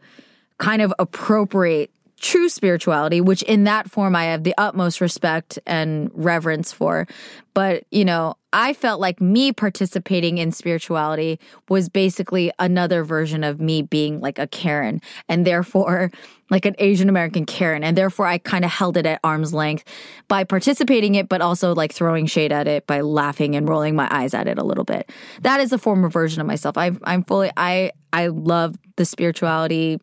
[0.60, 1.92] kind of appropriate
[2.24, 7.06] true spirituality, which in that form I have the utmost respect and reverence for.
[7.54, 13.60] But, you know, I felt like me participating in spirituality was basically another version of
[13.60, 16.12] me being like a Karen and therefore
[16.50, 17.84] like an Asian American Karen.
[17.84, 19.84] And therefore I kind of held it at arm's length
[20.30, 24.08] by participating it, but also like throwing shade at it by laughing and rolling my
[24.10, 25.12] eyes at it a little bit.
[25.42, 26.78] That is a former version of myself.
[26.78, 30.00] I, I'm fully, I, I love the spirituality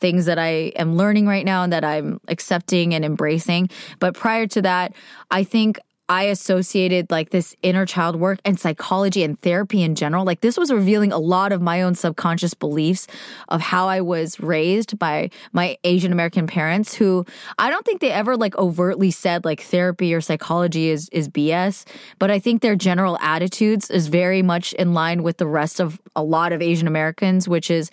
[0.00, 3.70] things that I am learning right now and that I'm accepting and embracing.
[3.98, 4.94] But prior to that,
[5.30, 5.78] I think
[6.08, 10.24] I associated like this inner child work and psychology and therapy in general.
[10.24, 13.06] Like this was revealing a lot of my own subconscious beliefs
[13.48, 17.24] of how I was raised by my Asian American parents who
[17.58, 21.86] I don't think they ever like overtly said like therapy or psychology is is BS,
[22.18, 26.00] but I think their general attitudes is very much in line with the rest of
[26.14, 27.90] a lot of Asian Americans, which is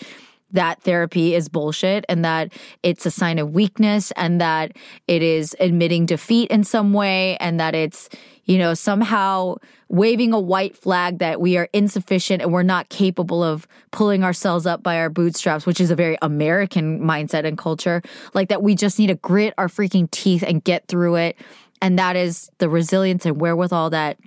[0.54, 2.52] that therapy is bullshit and that
[2.84, 4.72] it's a sign of weakness and that
[5.08, 8.10] it is admitting defeat in some way and that it's,
[8.46, 9.56] you know, somehow
[9.88, 14.66] waving a white flag that we are insufficient and we're not capable of pulling ourselves
[14.66, 18.02] up by our bootstraps, which is a very American mindset and culture.
[18.34, 21.38] Like that we just need to grit our freaking teeth and get through it.
[21.82, 24.18] And that is the resilience and wherewithal that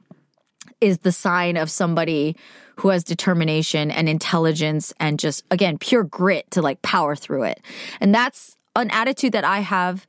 [0.81, 2.37] is the sign of somebody
[2.77, 7.61] who has determination and intelligence and just, again, pure grit to like power through it.
[8.01, 10.07] And that's an attitude that I have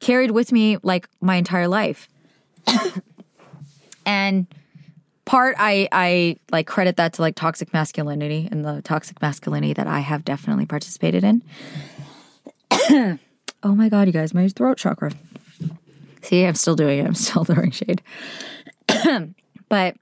[0.00, 2.08] carried with me like my entire life.
[4.06, 4.46] and
[5.24, 9.86] part I I like credit that to like toxic masculinity and the toxic masculinity that
[9.86, 11.42] I have definitely participated in.
[13.62, 15.12] oh my god, you guys, my throat chakra.
[16.22, 17.06] See, I'm still doing it.
[17.06, 18.02] I'm still throwing shade.
[19.68, 19.96] but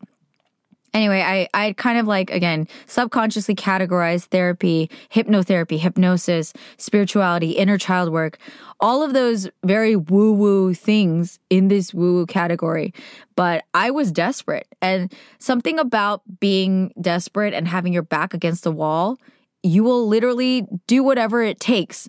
[0.95, 8.11] anyway, I I kind of like again subconsciously categorized therapy, hypnotherapy, hypnosis, spirituality, inner child
[8.11, 8.39] work,
[8.81, 12.95] all of those very woo woo things in this woo woo category.
[13.37, 18.73] But I was desperate, and something about being desperate and having your back against the
[18.73, 19.19] wall,
[19.63, 22.09] you will literally do whatever it takes.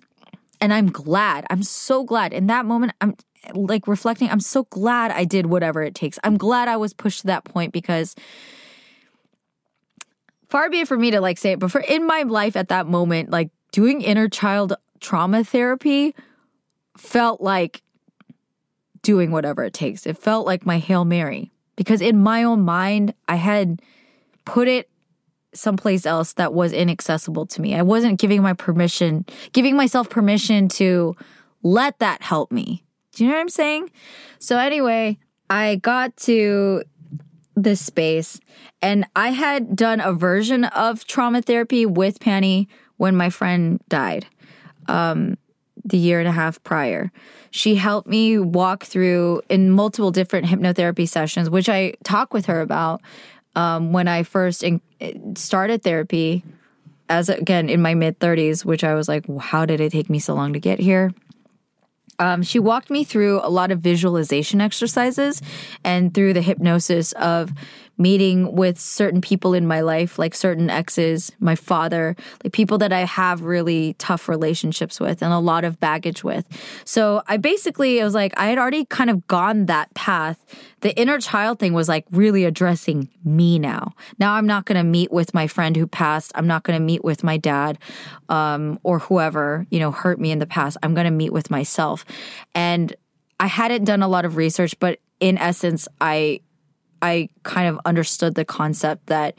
[0.58, 1.44] And I'm glad.
[1.50, 2.32] I'm so glad.
[2.32, 3.14] In that moment, I'm
[3.54, 6.18] like reflecting, I'm so glad I did whatever it takes.
[6.24, 8.14] I'm glad I was pushed to that point because
[10.56, 12.68] far be it for me to like say it, but for in my life at
[12.68, 16.14] that moment, like doing inner child trauma therapy
[16.96, 17.82] felt like
[19.02, 20.06] doing whatever it takes.
[20.06, 23.82] It felt like my Hail Mary because in my own mind, I had
[24.46, 24.88] put it
[25.52, 27.74] someplace else that was inaccessible to me.
[27.74, 31.16] I wasn't giving my permission, giving myself permission to
[31.62, 32.82] let that help me.
[33.12, 33.90] Do you know what I'm saying?
[34.38, 35.18] So, anyway,
[35.50, 36.82] I got to
[37.56, 38.38] this space.
[38.82, 44.26] And I had done a version of trauma therapy with Penny when my friend died
[44.86, 45.36] um,
[45.84, 47.10] the year and a half prior.
[47.50, 52.60] She helped me walk through in multiple different hypnotherapy sessions, which I talk with her
[52.60, 53.00] about
[53.54, 54.80] um, when I first in-
[55.34, 56.44] started therapy.
[57.08, 60.18] As again in my mid 30s, which I was like, how did it take me
[60.18, 61.14] so long to get here?
[62.18, 65.42] Um, she walked me through a lot of visualization exercises
[65.84, 67.52] and through the hypnosis of
[67.98, 72.92] meeting with certain people in my life, like certain exes, my father, like people that
[72.92, 76.44] I have really tough relationships with and a lot of baggage with.
[76.84, 80.44] So I basically, it was like, I had already kind of gone that path.
[80.80, 83.94] The inner child thing was like really addressing me now.
[84.18, 86.32] Now I'm not going to meet with my friend who passed.
[86.34, 87.78] I'm not going to meet with my dad,
[88.28, 90.76] um, or whoever, you know, hurt me in the past.
[90.82, 92.04] I'm going to meet with myself.
[92.54, 92.94] And
[93.40, 96.40] I hadn't done a lot of research, but in essence, I
[97.06, 99.38] I kind of understood the concept that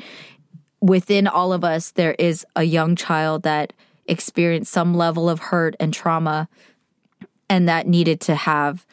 [0.79, 3.73] within all of us, there is a young child that
[4.05, 6.47] experienced some level of hurt and trauma
[7.49, 8.85] and that needed to have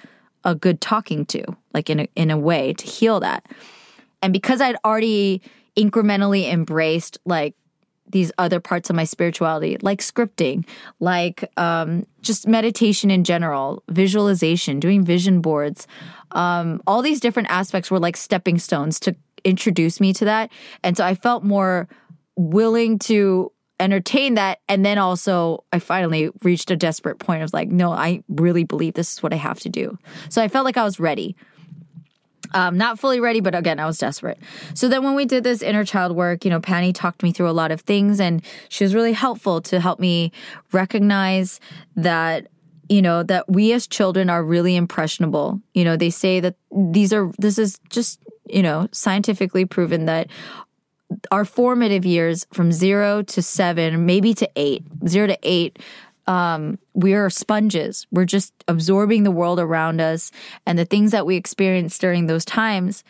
[0.45, 3.47] a good talking to, like in a, in a way to heal that.
[4.23, 5.41] And because I'd already
[5.77, 7.55] incrementally embraced like
[8.09, 10.67] these other parts of my spirituality, like scripting,
[11.01, 15.87] like um, just meditation in general, visualization, doing vision boards.
[16.35, 20.51] Um, all these different aspects were like stepping stones to introduce me to that.
[20.83, 21.88] And so I felt more
[22.37, 24.61] willing to entertain that.
[24.68, 28.94] And then also, I finally reached a desperate point of like, no, I really believe
[28.94, 29.99] this is what I have to do.
[30.29, 31.37] So I felt like I was ready.
[32.53, 34.38] Um, not fully ready, but again, I was desperate.
[34.75, 37.49] So then when we did this inner child work, you know, Penny talked me through
[37.49, 40.31] a lot of things and she was really helpful to help me
[40.70, 41.59] recognize
[41.97, 42.47] that
[42.88, 46.57] you know that we as children are really impressionable you know they say that
[46.90, 50.29] these are this is just you know scientifically proven that
[51.31, 55.79] our formative years from 0 to 7 maybe to eight, zero to 8
[56.27, 58.07] um, we are sponges.
[58.11, 60.31] We're just absorbing the world around us,
[60.66, 63.05] and the things that we experience during those times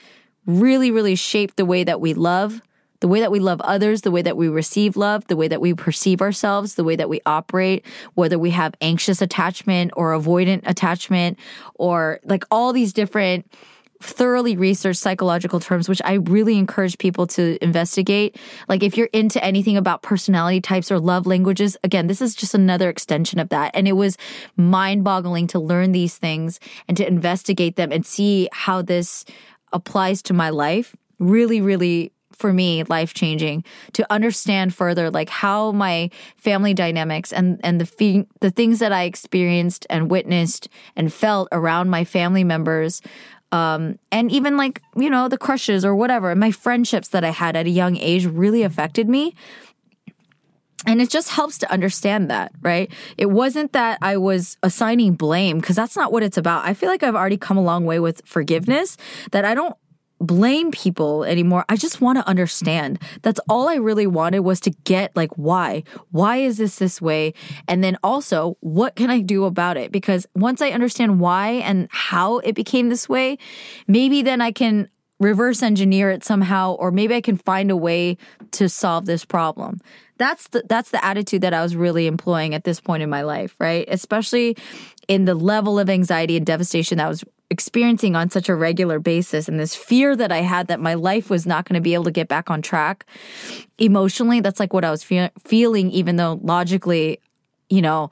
[0.47, 2.61] really, really shape the way that we love,
[3.05, 5.61] the way that we love others, the way that we receive love, the way that
[5.61, 10.63] we perceive ourselves, the way that we operate, whether we have anxious attachment or avoidant
[10.65, 11.39] attachment,
[11.75, 13.53] or like all these different
[14.01, 18.39] thoroughly researched psychological terms, which I really encourage people to investigate.
[18.71, 22.55] Like if you're into anything about personality types or love languages, again, this is just
[22.55, 23.73] another extension of that.
[23.75, 24.17] And it was
[24.57, 29.27] mind boggling to learn these things and to investigate them and see how this
[29.75, 30.97] applies to my life.
[31.19, 37.61] Really, really for me life changing to understand further like how my family dynamics and
[37.63, 42.45] and the fe- the things that I experienced and witnessed and felt around my family
[42.45, 43.01] members
[43.55, 47.55] um, and even like you know the crushes or whatever my friendships that i had
[47.55, 49.35] at a young age really affected me.
[50.87, 52.91] And it just helps to understand that right?
[53.17, 56.65] It wasn't that i was assigning blame because that's not what it's about.
[56.65, 58.97] I feel like i've already come a long way with forgiveness
[59.31, 59.77] that i don't
[60.21, 61.65] blame people anymore.
[61.69, 62.99] I just want to understand.
[63.23, 65.85] That's all I really wanted was to get like why?
[66.11, 67.35] Why is this this way?
[67.69, 69.93] And then also, what can I do about it?
[69.93, 73.39] Because once I understand why and how it became this way,
[73.87, 74.89] maybe then I can
[75.21, 78.17] reverse engineer it somehow or maybe I can find a way
[78.53, 79.81] to solve this problem.
[80.17, 83.23] That's the that's the attitude that I was really employing at this point in my
[83.23, 83.85] life, right?
[83.89, 84.57] Especially
[85.09, 89.49] in the level of anxiety and devastation that was experiencing on such a regular basis
[89.49, 92.05] and this fear that I had that my life was not going to be able
[92.05, 93.07] to get back on track
[93.79, 97.21] emotionally that's like what I was fe- feeling even though logically
[97.69, 98.11] you know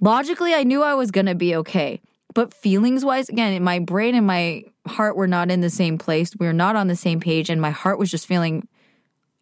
[0.00, 2.00] logically I knew I was going to be okay
[2.34, 6.34] but feelings wise again my brain and my heart were not in the same place
[6.36, 8.66] we were not on the same page and my heart was just feeling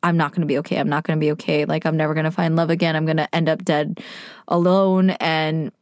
[0.02, 0.78] I'm not going to be okay.
[0.78, 1.64] I'm not going to be okay.
[1.64, 2.94] Like, I'm never going to find love again.
[2.94, 4.00] I'm going to end up dead
[4.46, 5.10] alone.
[5.10, 5.72] And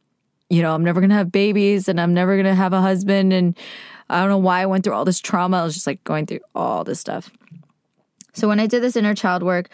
[0.49, 2.81] you know, I'm never going to have babies and I'm never going to have a
[2.81, 3.33] husband.
[3.33, 3.57] And
[4.09, 5.57] I don't know why I went through all this trauma.
[5.57, 7.29] I was just like going through all this stuff.
[8.33, 9.69] So when I did this inner child work,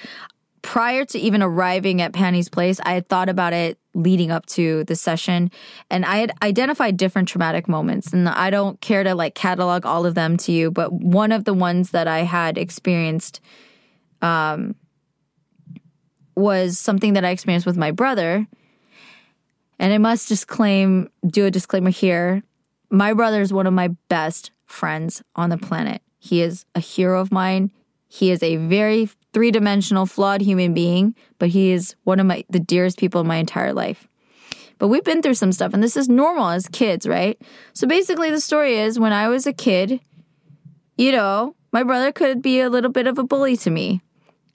[0.62, 4.84] prior to even arriving at Penny's place, I had thought about it leading up to
[4.86, 5.52] the session
[5.92, 8.12] and I had identified different traumatic moments.
[8.14, 11.44] And I don't care to like catalog all of them to you, but one of
[11.44, 13.42] the ones that I had experienced
[14.22, 14.76] um,
[16.36, 18.48] was something that I experienced with my brother
[19.80, 22.44] and I must just claim, do a disclaimer here.
[22.90, 26.02] My brother is one of my best friends on the planet.
[26.20, 27.72] He is a hero of mine.
[28.08, 32.46] He is a very three dimensional, flawed human being, but he is one of my
[32.50, 34.08] the dearest people in my entire life.
[34.78, 37.42] But we've been through some stuff, and this is normal as kids, right?
[37.74, 40.00] So basically, the story is when I was a kid,
[40.98, 44.02] you know, my brother could be a little bit of a bully to me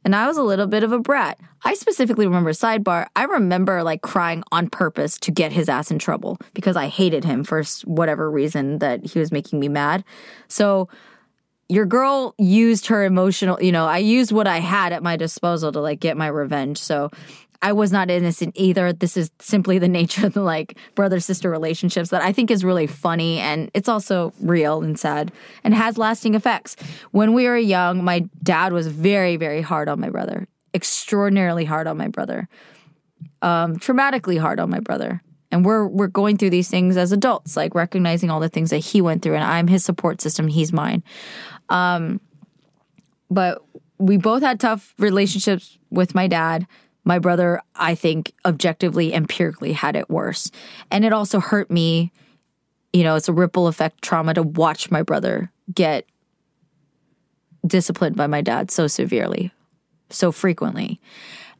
[0.04, 1.38] and I was a little bit of a brat.
[1.64, 5.98] I specifically remember sidebar, I remember like crying on purpose to get his ass in
[5.98, 10.04] trouble because I hated him for whatever reason that he was making me mad.
[10.46, 10.88] So
[11.68, 15.70] your girl used her emotional, you know, I used what I had at my disposal
[15.72, 16.78] to like get my revenge.
[16.78, 17.10] So
[17.60, 18.92] I was not innocent either.
[18.92, 22.64] This is simply the nature of the like brother sister relationships that I think is
[22.64, 25.32] really funny and it's also real and sad
[25.64, 26.76] and has lasting effects.
[27.10, 31.86] When we were young, my dad was very, very hard on my brother, extraordinarily hard
[31.86, 32.48] on my brother,
[33.42, 35.22] um, traumatically hard on my brother.
[35.50, 38.78] And we're we're going through these things as adults, like recognizing all the things that
[38.78, 41.02] he went through, and I'm his support system, he's mine.
[41.70, 42.20] Um,
[43.30, 43.64] but
[43.96, 46.66] we both had tough relationships with my dad
[47.08, 50.50] my brother, I think, objectively, empirically had it worse.
[50.90, 52.12] And it also hurt me.
[52.92, 56.04] You know, it's a ripple effect trauma to watch my brother get
[57.66, 59.50] disciplined by my dad so severely,
[60.10, 61.00] so frequently.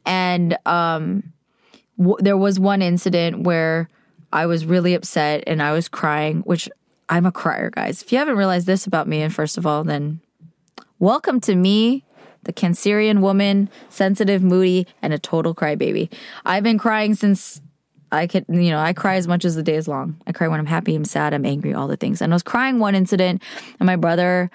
[0.05, 1.33] And um,
[1.97, 3.89] w- there was one incident where
[4.31, 6.69] I was really upset and I was crying, which
[7.09, 8.03] I'm a crier, guys.
[8.03, 10.21] If you haven't realized this about me, and first of all, then
[10.99, 12.05] welcome to me
[12.43, 16.11] the Cancerian woman, sensitive, moody, and a total crybaby.
[16.45, 17.61] I've been crying since
[18.11, 20.19] I could, you know, I cry as much as the day is long.
[20.25, 22.21] I cry when I'm happy, I'm sad, I'm angry, all the things.
[22.21, 23.43] And I was crying one incident,
[23.79, 24.49] and my brother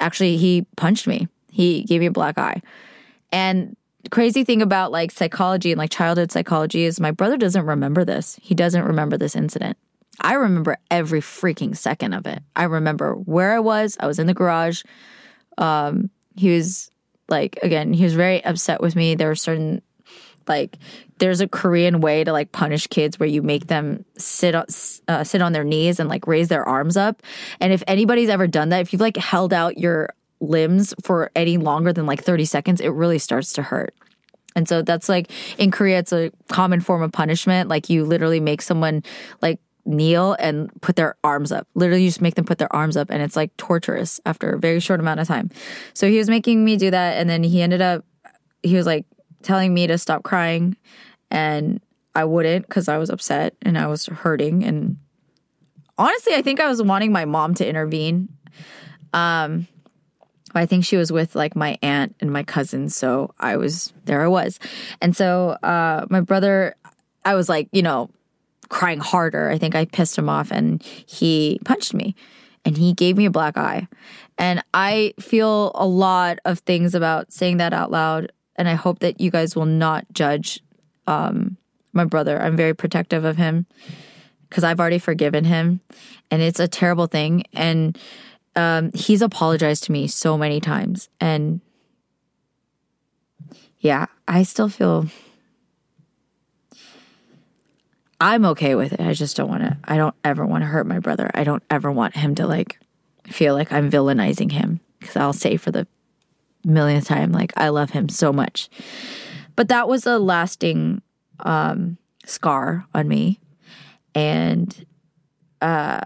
[0.00, 1.28] actually he punched me.
[1.50, 2.62] He gave me a black eye.
[3.32, 3.76] And
[4.10, 8.38] crazy thing about like psychology and like childhood psychology is my brother doesn't remember this.
[8.42, 9.76] He doesn't remember this incident.
[10.20, 12.42] I remember every freaking second of it.
[12.56, 13.96] I remember where I was.
[14.00, 14.82] I was in the garage.
[15.58, 16.90] Um, he was
[17.30, 19.14] like again, he was very upset with me.
[19.14, 19.82] There were certain
[20.48, 20.76] like
[21.18, 24.66] there's a Korean way to like punish kids where you make them sit on
[25.08, 27.22] uh, sit on their knees and like raise their arms up.
[27.60, 31.58] And if anybody's ever done that, if you've like held out your limbs for any
[31.58, 33.94] longer than like 30 seconds, it really starts to hurt.
[34.56, 37.68] And so that's like in Korea, it's a common form of punishment.
[37.68, 39.04] Like you literally make someone
[39.40, 41.66] like kneel and put their arms up.
[41.74, 44.58] Literally, you just make them put their arms up, and it's like torturous after a
[44.58, 45.50] very short amount of time.
[45.94, 48.04] So he was making me do that, and then he ended up,
[48.62, 49.06] he was like
[49.42, 50.76] telling me to stop crying,
[51.30, 51.80] and
[52.14, 54.64] I wouldn't because I was upset and I was hurting.
[54.64, 54.96] And
[55.96, 58.28] honestly, I think I was wanting my mom to intervene.
[59.12, 59.66] Um,
[60.54, 62.96] I think she was with like my aunt and my cousins.
[62.96, 64.22] So I was there.
[64.22, 64.58] I was,
[65.00, 66.74] and so uh, my brother,
[67.24, 68.10] I was like, you know,
[68.70, 69.50] crying harder.
[69.50, 72.14] I think I pissed him off, and he punched me,
[72.64, 73.86] and he gave me a black eye.
[74.38, 79.00] And I feel a lot of things about saying that out loud, and I hope
[79.00, 80.60] that you guys will not judge
[81.06, 81.58] um,
[81.92, 82.40] my brother.
[82.40, 83.66] I'm very protective of him
[84.48, 85.80] because I've already forgiven him,
[86.30, 87.44] and it's a terrible thing.
[87.52, 87.98] And
[88.56, 91.60] um, he's apologized to me so many times, and
[93.80, 95.06] yeah, I still feel
[98.20, 99.00] I'm okay with it.
[99.00, 99.78] I just don't want to.
[99.84, 101.30] I don't ever want to hurt my brother.
[101.34, 102.78] I don't ever want him to like
[103.26, 105.86] feel like I'm villainizing him because I'll say for the
[106.64, 108.68] millionth time, like I love him so much.
[109.56, 111.00] But that was a lasting
[111.40, 111.96] um,
[112.26, 113.40] scar on me,
[114.14, 114.86] and
[115.62, 116.00] uh,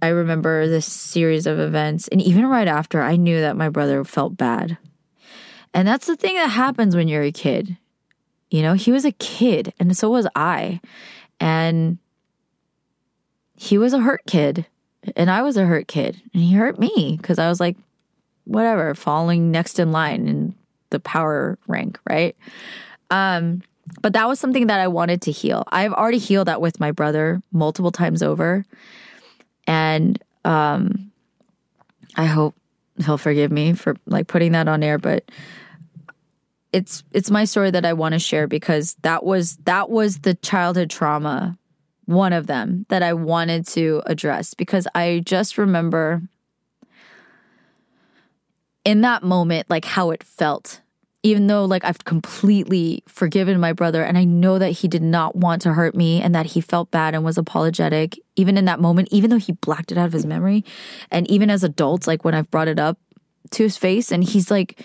[0.00, 4.04] I remember this series of events, and even right after, I knew that my brother
[4.04, 4.78] felt bad.
[5.74, 7.76] And that's the thing that happens when you're a kid.
[8.50, 10.80] You know, he was a kid, and so was I.
[11.40, 11.98] And
[13.54, 14.66] he was a hurt kid,
[15.16, 17.76] and I was a hurt kid, and he hurt me because I was like,
[18.44, 20.54] whatever, falling next in line in
[20.90, 22.34] the power rank, right?
[23.10, 23.62] Um,
[24.02, 25.64] but that was something that I wanted to heal.
[25.68, 28.64] I've already healed that with my brother multiple times over.
[29.66, 31.10] And um,
[32.16, 32.54] I hope
[33.04, 35.30] he'll forgive me for like putting that on air, but
[36.72, 40.34] it's it's my story that I want to share because that was that was the
[40.34, 41.58] childhood trauma
[42.04, 46.22] one of them that I wanted to address because I just remember
[48.84, 50.80] in that moment like how it felt
[51.22, 55.36] even though like I've completely forgiven my brother and I know that he did not
[55.36, 58.80] want to hurt me and that he felt bad and was apologetic even in that
[58.80, 60.64] moment even though he blacked it out of his memory
[61.10, 62.98] and even as adults like when I've brought it up
[63.50, 64.82] to his face and he's like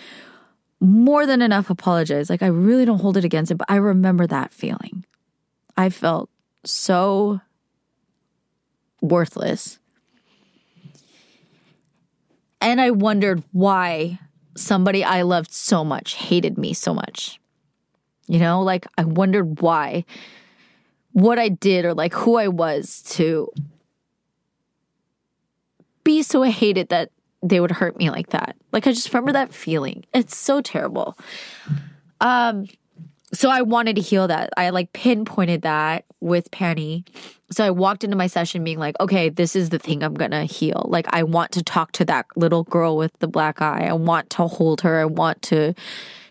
[0.80, 2.28] more than enough apologize.
[2.28, 5.04] Like I really don't hold it against him, but I remember that feeling.
[5.76, 6.30] I felt
[6.64, 7.40] so
[9.00, 9.78] worthless.
[12.60, 14.18] And I wondered why
[14.56, 17.38] somebody I loved so much hated me so much.
[18.26, 20.04] You know, like I wondered why
[21.12, 23.50] what I did or like who I was to
[26.02, 27.10] be so hated that
[27.44, 28.56] they would hurt me like that.
[28.72, 30.04] Like I just remember that feeling.
[30.12, 31.16] It's so terrible.
[32.20, 32.66] Um
[33.32, 34.50] so I wanted to heal that.
[34.56, 37.04] I like pinpointed that with Penny.
[37.50, 40.44] So I walked into my session being like, okay, this is the thing I'm gonna
[40.44, 40.86] heal.
[40.88, 43.86] Like I want to talk to that little girl with the black eye.
[43.88, 45.00] I want to hold her.
[45.00, 45.74] I want to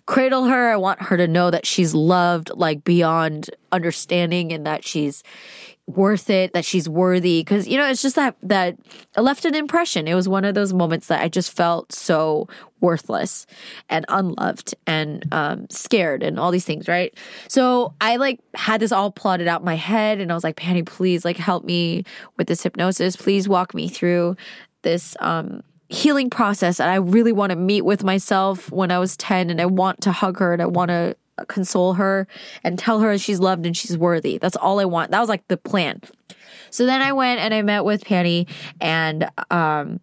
[0.06, 0.72] cradle her.
[0.72, 5.24] I want her to know that she's loved like beyond understanding and that she's
[5.88, 7.44] worth it, that she's worthy.
[7.44, 8.78] Cause, you know, it's just that, that
[9.18, 10.08] left an impression.
[10.08, 12.48] It was one of those moments that I just felt so
[12.80, 13.46] worthless
[13.90, 17.14] and unloved and um, scared and all these things, right?
[17.50, 20.56] So I like had this all plotted out in my head and I was like,
[20.56, 22.06] Penny, please like help me
[22.38, 23.16] with this hypnosis.
[23.16, 24.38] Please walk me through
[24.84, 29.16] this, um, healing process and I really want to meet with myself when I was
[29.18, 31.16] 10 and I want to hug her and I want to
[31.48, 32.28] console her
[32.64, 34.38] and tell her she's loved and she's worthy.
[34.38, 35.12] That's all I want.
[35.12, 36.02] That was like the plan.
[36.70, 38.48] So then I went and I met with Penny
[38.82, 40.00] and um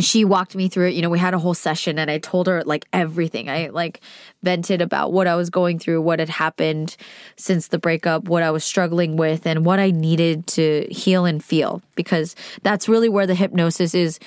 [0.00, 0.94] she walked me through it.
[0.94, 3.48] You know, we had a whole session and I told her like everything.
[3.48, 4.00] I like
[4.42, 6.96] vented about what I was going through, what had happened
[7.36, 11.42] since the breakup, what I was struggling with, and what I needed to heal and
[11.42, 11.82] feel.
[11.94, 14.18] Because that's really where the hypnosis is.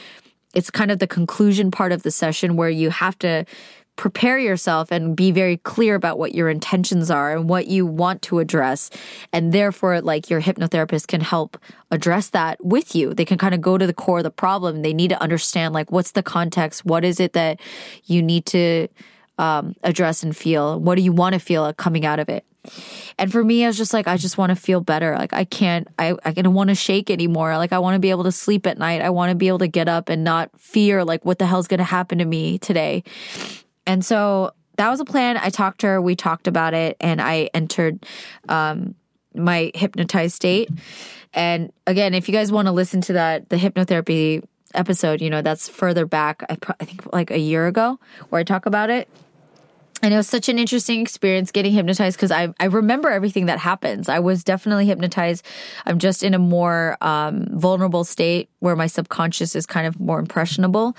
[0.53, 3.45] It's kind of the conclusion part of the session where you have to
[3.95, 8.21] prepare yourself and be very clear about what your intentions are and what you want
[8.23, 8.89] to address.
[9.31, 11.57] And therefore, like your hypnotherapist can help
[11.91, 13.13] address that with you.
[13.13, 14.81] They can kind of go to the core of the problem.
[14.81, 16.85] They need to understand, like, what's the context?
[16.85, 17.59] What is it that
[18.05, 18.87] you need to
[19.37, 20.79] um, address and feel?
[20.79, 22.45] What do you want to feel coming out of it?
[23.17, 25.15] And for me, I was just like, I just want to feel better.
[25.15, 27.57] Like I can't, I, I don't want to shake anymore.
[27.57, 29.01] Like I want to be able to sleep at night.
[29.01, 31.67] I want to be able to get up and not fear like what the hell's
[31.67, 33.03] going to happen to me today.
[33.85, 35.37] And so that was a plan.
[35.37, 38.05] I talked to her, we talked about it, and I entered
[38.49, 38.95] um,
[39.35, 40.69] my hypnotized state.
[41.33, 45.41] And again, if you guys want to listen to that, the hypnotherapy episode, you know,
[45.41, 49.09] that's further back, I, I think like a year ago, where I talk about it
[50.01, 53.59] and it was such an interesting experience getting hypnotized because I, I remember everything that
[53.59, 54.09] happens.
[54.09, 55.45] I was definitely hypnotized.
[55.85, 60.19] I'm just in a more um, vulnerable state where my subconscious is kind of more
[60.19, 60.95] impressionable.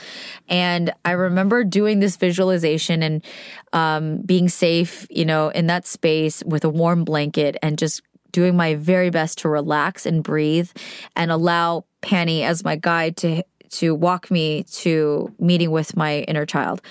[0.48, 3.24] And I remember doing this visualization and
[3.72, 8.56] um, being safe, you know, in that space with a warm blanket and just doing
[8.56, 10.70] my very best to relax and breathe
[11.16, 13.42] and allow Penny as my guide to
[13.72, 16.82] to walk me to meeting with my inner child.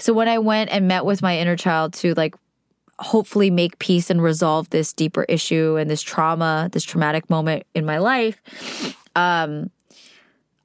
[0.00, 2.34] So when I went and met with my inner child to like
[2.98, 7.84] hopefully make peace and resolve this deeper issue and this trauma, this traumatic moment in
[7.84, 9.70] my life, um,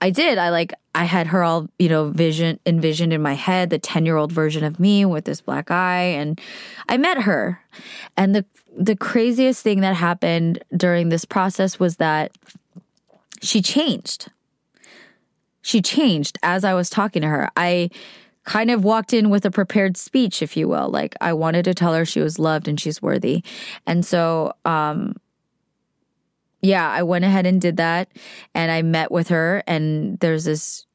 [0.02, 0.38] I did.
[0.38, 4.32] I like I had her all, you know, vision envisioned in my head, the 10-year-old
[4.32, 6.40] version of me with this black eye and
[6.88, 7.62] I met her.
[8.16, 8.46] And the
[8.78, 12.32] the craziest thing that happened during this process was that
[13.42, 14.30] she changed.
[15.62, 17.50] She changed as I was talking to her.
[17.56, 17.90] I
[18.46, 20.90] kind of walked in with a prepared speech, if you will.
[20.90, 23.44] Like I wanted to tell her she was loved and she's worthy.
[23.86, 25.16] And so, um,
[26.62, 28.08] yeah, I went ahead and did that
[28.54, 30.86] and I met with her and there's this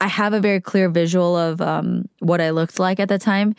[0.00, 3.56] I have a very clear visual of um, what I looked like at the time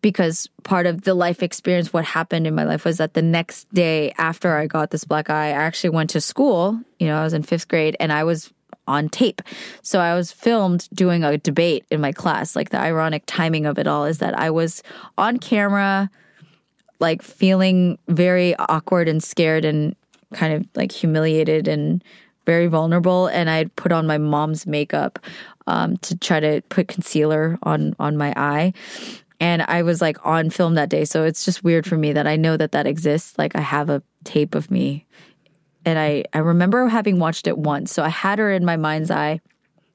[0.00, 3.72] because part of the life experience, what happened in my life was that the next
[3.74, 6.80] day after I got this black eye, I actually went to school.
[6.98, 8.52] You know, I was in fifth grade and I was
[8.86, 9.42] on tape.
[9.82, 12.56] So I was filmed doing a debate in my class.
[12.56, 14.82] Like the ironic timing of it all is that I was
[15.16, 16.10] on camera,
[16.98, 19.94] like feeling very awkward and scared and
[20.32, 22.02] kind of like humiliated and
[22.46, 23.26] very vulnerable.
[23.28, 25.18] And I'd put on my mom's makeup
[25.66, 28.72] um, to try to put concealer on on my eye.
[29.40, 31.04] And I was like on film that day.
[31.04, 33.38] So it's just weird for me that I know that that exists.
[33.38, 35.06] Like I have a tape of me
[35.84, 37.92] and I, I remember having watched it once.
[37.92, 39.40] So I had her in my mind's eye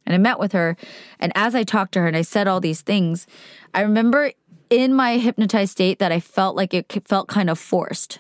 [0.06, 0.78] and I met with her.
[1.20, 3.28] And as I talked to her and I said all these things,
[3.74, 4.32] I remember
[4.70, 8.20] in my hypnotized state that I felt like it felt kind of forced.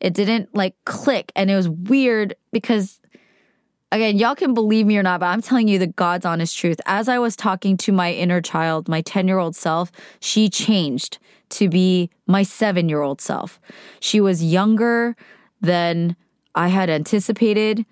[0.00, 1.32] It didn't like click.
[1.34, 3.00] And it was weird because,
[3.90, 6.80] again, y'all can believe me or not, but I'm telling you the God's honest truth.
[6.86, 11.18] As I was talking to my inner child, my 10 year old self, she changed
[11.48, 13.60] to be my seven year old self.
[14.00, 15.16] She was younger
[15.60, 16.16] than
[16.56, 17.84] I had anticipated.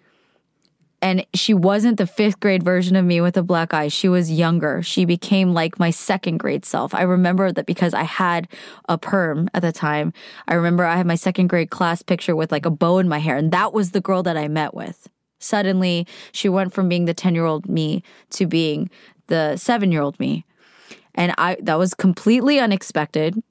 [1.02, 3.88] And she wasn't the fifth grade version of me with a black eye.
[3.88, 4.82] She was younger.
[4.82, 6.94] She became like my second grade self.
[6.94, 8.48] I remember that because I had
[8.88, 10.14] a perm at the time.
[10.48, 13.18] I remember I had my second grade class picture with like a bow in my
[13.18, 13.36] hair.
[13.36, 15.06] And that was the girl that I met with.
[15.38, 18.88] Suddenly, she went from being the 10 year old me to being
[19.26, 20.46] the seven year old me.
[21.14, 23.42] And I, that was completely unexpected.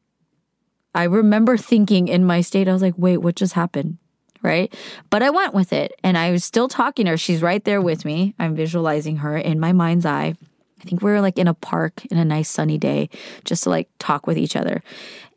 [0.96, 4.00] I remember thinking in my state, I was like, wait, what just happened?
[4.44, 4.74] Right?
[5.10, 7.18] But I went with it and I was still talking to her.
[7.18, 8.36] She's right there with me.
[8.38, 10.36] I'm visualizing her in my mind's eye.
[10.80, 13.10] I think we were like in a park in a nice sunny day
[13.46, 14.84] just to like talk with each other.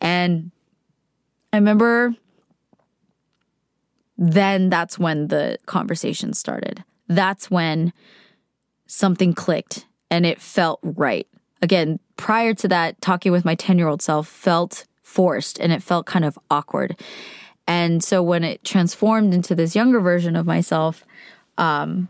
[0.01, 0.51] And
[1.53, 2.15] I remember
[4.19, 6.83] then that's when the conversation started.
[7.07, 7.93] That's when
[8.87, 11.29] something clicked and it felt right.
[11.63, 15.83] Again, prior to that, talking with my 10 year old self felt forced and it
[15.83, 16.99] felt kind of awkward.
[17.67, 21.05] And so when it transformed into this younger version of myself,
[21.59, 22.09] um,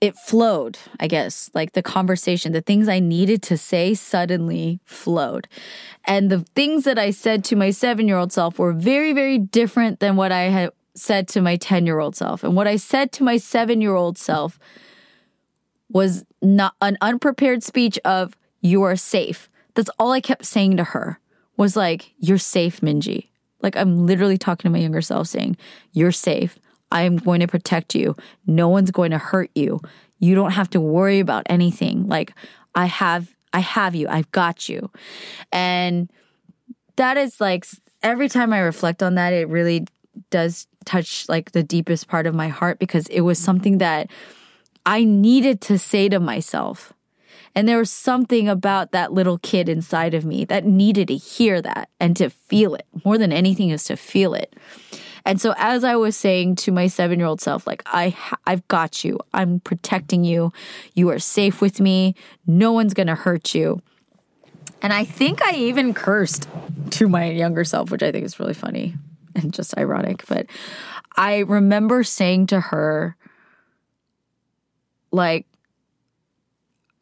[0.00, 5.46] it flowed, I guess, like the conversation, the things I needed to say suddenly flowed.
[6.04, 9.38] And the things that I said to my seven year old self were very, very
[9.38, 12.42] different than what I had said to my 10 year old self.
[12.42, 14.58] And what I said to my seven year old self
[15.88, 19.48] was not an unprepared speech of, you are safe.
[19.74, 21.20] That's all I kept saying to her
[21.56, 23.28] was like, you're safe, Minji.
[23.62, 25.56] Like I'm literally talking to my younger self saying,
[25.92, 26.58] You're safe.
[26.90, 28.14] I am going to protect you.
[28.46, 29.80] No one's going to hurt you.
[30.18, 32.06] You don't have to worry about anything.
[32.06, 32.32] Like
[32.74, 34.08] I have I have you.
[34.08, 34.90] I've got you.
[35.52, 36.10] And
[36.96, 37.66] that is like
[38.02, 39.86] every time I reflect on that, it really
[40.30, 44.10] does touch like the deepest part of my heart because it was something that
[44.84, 46.92] I needed to say to myself.
[47.54, 51.60] And there was something about that little kid inside of me that needed to hear
[51.60, 52.86] that and to feel it.
[53.04, 54.56] More than anything is to feel it.
[55.24, 59.18] And so as I was saying to my 7-year-old self like I I've got you.
[59.32, 60.52] I'm protecting you.
[60.94, 62.14] You are safe with me.
[62.46, 63.82] No one's going to hurt you.
[64.80, 66.48] And I think I even cursed
[66.90, 68.94] to my younger self, which I think is really funny
[69.36, 70.46] and just ironic, but
[71.16, 73.16] I remember saying to her
[75.12, 75.46] like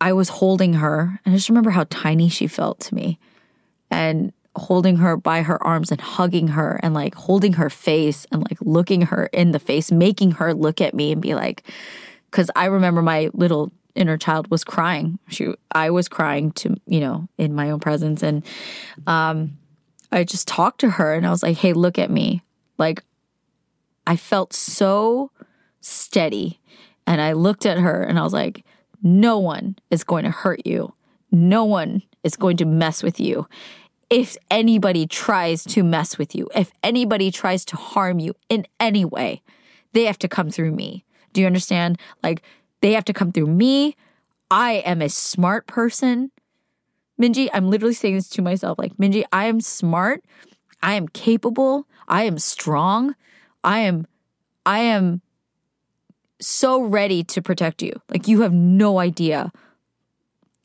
[0.00, 3.18] I was holding her, and I just remember how tiny she felt to me.
[3.90, 8.42] And holding her by her arms and hugging her and like holding her face and
[8.42, 11.62] like looking her in the face, making her look at me and be like,
[12.30, 15.18] because I remember my little inner child was crying.
[15.28, 18.22] She, I was crying to, you know, in my own presence.
[18.22, 18.44] And
[19.06, 19.56] um,
[20.10, 22.42] I just talked to her and I was like, hey, look at me.
[22.78, 23.04] Like,
[24.06, 25.30] I felt so
[25.80, 26.60] steady.
[27.06, 28.64] And I looked at her and I was like,
[29.02, 30.94] no one is going to hurt you.
[31.30, 33.46] No one is going to mess with you.
[34.08, 39.04] If anybody tries to mess with you, if anybody tries to harm you in any
[39.04, 39.42] way,
[39.92, 41.04] they have to come through me.
[41.32, 41.98] Do you understand?
[42.22, 42.42] Like,
[42.80, 43.96] they have to come through me.
[44.50, 46.32] I am a smart person.
[47.20, 50.24] Minji, I'm literally saying this to myself like, Minji, I am smart.
[50.82, 51.86] I am capable.
[52.08, 53.14] I am strong.
[53.62, 54.06] I am,
[54.66, 55.20] I am
[56.40, 57.92] so ready to protect you.
[58.08, 59.52] Like, you have no idea.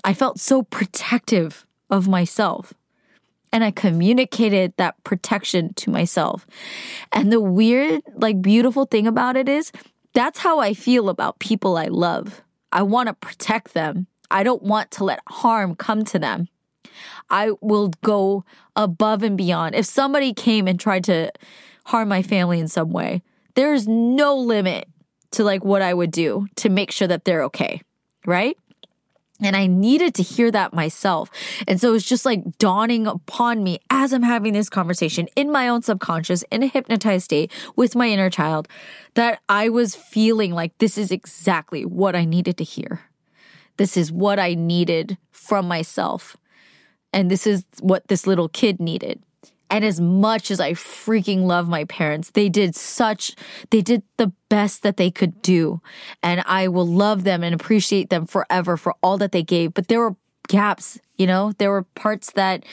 [0.04, 2.74] I felt so protective of myself.
[3.52, 6.46] And I communicated that protection to myself.
[7.12, 9.72] And the weird, like, beautiful thing about it is
[10.14, 12.42] that's how I feel about people I love.
[12.72, 14.08] I want to protect them.
[14.30, 16.48] I don't want to let harm come to them.
[17.30, 18.44] I will go
[18.76, 19.76] above and beyond.
[19.76, 21.32] If somebody came and tried to
[21.86, 23.22] harm my family in some way,
[23.56, 24.90] there's no limit
[25.32, 27.82] to like what I would do to make sure that they're okay,
[28.26, 28.58] right?
[29.42, 31.30] And I needed to hear that myself.
[31.68, 35.68] And so it's just like dawning upon me as I'm having this conversation in my
[35.68, 38.70] own subconscious, in a hypnotized state with my inner child,
[39.16, 43.02] that I was feeling like this is exactly what I needed to hear.
[43.78, 46.38] This is what I needed from myself.
[47.12, 49.22] And this is what this little kid needed.
[49.70, 53.36] And as much as I freaking love my parents, they did such,
[53.72, 55.82] they did the best that they could do.
[56.22, 59.74] And I will love them and appreciate them forever for all that they gave.
[59.74, 60.16] But there were
[60.48, 62.64] gaps, you know, there were parts that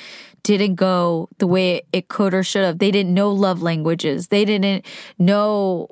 [0.43, 2.79] didn't go the way it could or should have.
[2.79, 4.29] They didn't know love languages.
[4.29, 4.85] They didn't
[5.19, 5.89] know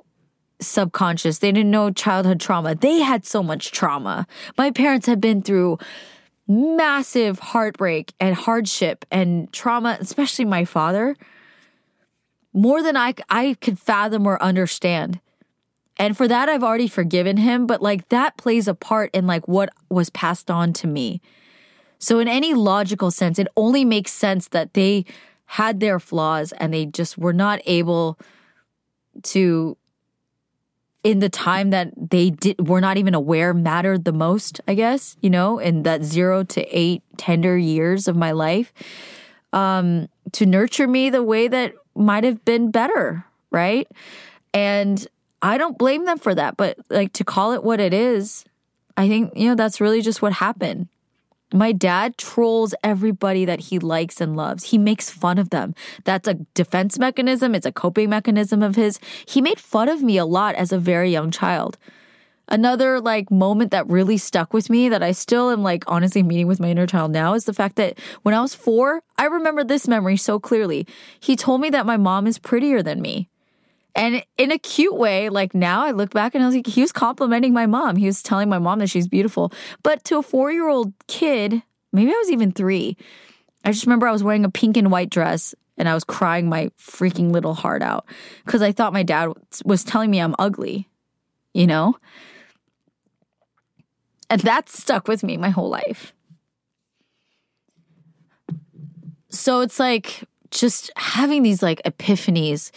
[0.60, 1.38] subconscious.
[1.38, 2.74] They didn't know childhood trauma.
[2.74, 4.26] They had so much trauma.
[4.58, 5.78] My parents had been through
[6.50, 11.16] massive heartbreak and hardship and trauma, especially my father,
[12.52, 15.20] more than I, I could fathom or understand.
[15.96, 19.46] And for that, I've already forgiven him, but like that plays a part in like
[19.46, 21.20] what was passed on to me.
[21.98, 25.04] So, in any logical sense, it only makes sense that they
[25.44, 28.18] had their flaws and they just were not able
[29.22, 29.76] to
[31.02, 35.16] in the time that they did were not even aware mattered the most i guess
[35.20, 38.72] you know in that zero to eight tender years of my life
[39.52, 43.88] um to nurture me the way that might have been better right?
[44.54, 45.06] And
[45.42, 48.44] i don't blame them for that but like to call it what it is
[48.96, 50.86] i think you know that's really just what happened
[51.52, 54.64] my dad trolls everybody that he likes and loves.
[54.64, 55.74] He makes fun of them.
[56.04, 58.98] That's a defense mechanism, it's a coping mechanism of his.
[59.26, 61.78] He made fun of me a lot as a very young child.
[62.48, 66.48] Another like moment that really stuck with me that I still am like honestly meeting
[66.48, 69.62] with my inner child now is the fact that when I was 4, I remember
[69.62, 70.84] this memory so clearly.
[71.20, 73.29] He told me that my mom is prettier than me.
[73.94, 76.80] And in a cute way, like now I look back and I was like, he
[76.80, 77.96] was complimenting my mom.
[77.96, 79.52] He was telling my mom that she's beautiful.
[79.82, 81.62] But to a four year old kid,
[81.92, 82.96] maybe I was even three,
[83.64, 86.48] I just remember I was wearing a pink and white dress and I was crying
[86.48, 88.06] my freaking little heart out
[88.44, 89.32] because I thought my dad
[89.64, 90.88] was telling me I'm ugly,
[91.52, 91.96] you know?
[94.28, 96.12] And that stuck with me my whole life.
[99.30, 102.70] So it's like just having these like epiphanies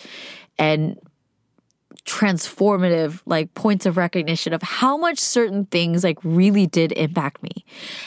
[0.57, 0.99] and
[2.05, 7.63] transformative like points of recognition of how much certain things like really did impact me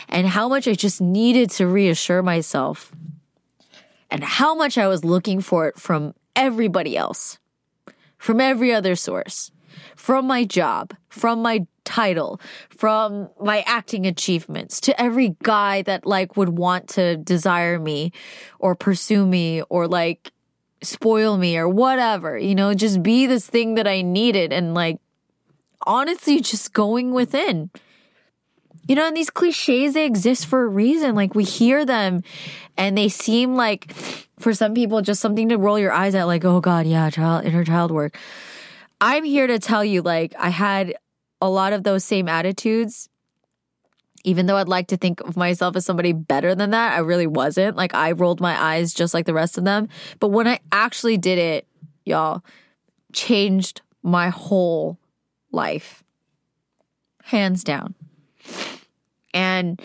[0.08, 2.92] and how much I just needed to reassure myself
[4.10, 7.38] and how much I was looking for it from everybody else,
[8.18, 9.50] from every other source,
[9.94, 16.36] from my job, from my title, from my acting achievements to every guy that like
[16.36, 18.12] would want to desire me
[18.58, 20.32] or pursue me or like
[20.86, 24.98] spoil me or whatever, you know, just be this thing that I needed and like
[25.86, 27.70] honestly just going within.
[28.88, 31.16] You know, and these cliches, they exist for a reason.
[31.16, 32.22] Like we hear them
[32.76, 33.92] and they seem like
[34.38, 37.44] for some people just something to roll your eyes at, like, oh God, yeah, child
[37.44, 38.16] inner child work.
[39.00, 40.94] I'm here to tell you, like, I had
[41.40, 43.08] a lot of those same attitudes
[44.26, 47.28] even though I'd like to think of myself as somebody better than that, I really
[47.28, 47.76] wasn't.
[47.76, 49.88] Like I rolled my eyes just like the rest of them.
[50.18, 51.66] But when I actually did it,
[52.04, 52.42] y'all,
[53.12, 54.98] changed my whole
[55.52, 56.02] life.
[57.22, 57.94] Hands down.
[59.32, 59.80] And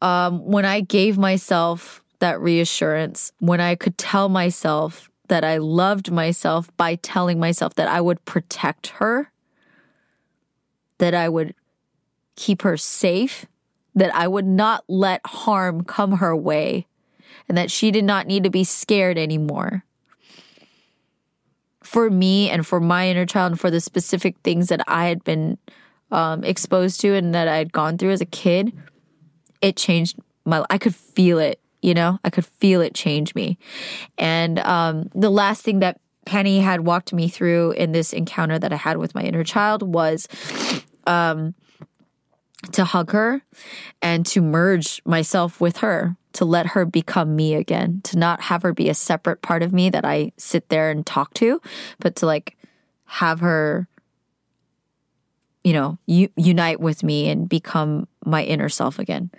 [0.00, 6.10] um, when I gave myself that reassurance, when I could tell myself that I loved
[6.10, 9.30] myself by telling myself that I would protect her,
[10.96, 11.54] that I would
[12.36, 13.46] keep her safe,
[13.94, 16.86] that I would not let harm come her way,
[17.48, 19.84] and that she did not need to be scared anymore.
[21.82, 25.24] For me and for my inner child, and for the specific things that I had
[25.24, 25.58] been
[26.10, 28.72] um, exposed to and that I had gone through as a kid,
[29.60, 30.64] it changed my.
[30.70, 31.60] I could feel it.
[31.82, 33.58] You know, I could feel it change me.
[34.18, 38.72] And um, the last thing that Penny had walked me through in this encounter that
[38.72, 40.28] I had with my inner child was
[41.06, 41.54] um,
[42.72, 43.42] to hug her
[44.02, 48.62] and to merge myself with her, to let her become me again, to not have
[48.62, 51.60] her be a separate part of me that I sit there and talk to,
[51.98, 52.56] but to like
[53.06, 53.88] have her,
[55.64, 59.30] you know, u- unite with me and become my inner self again.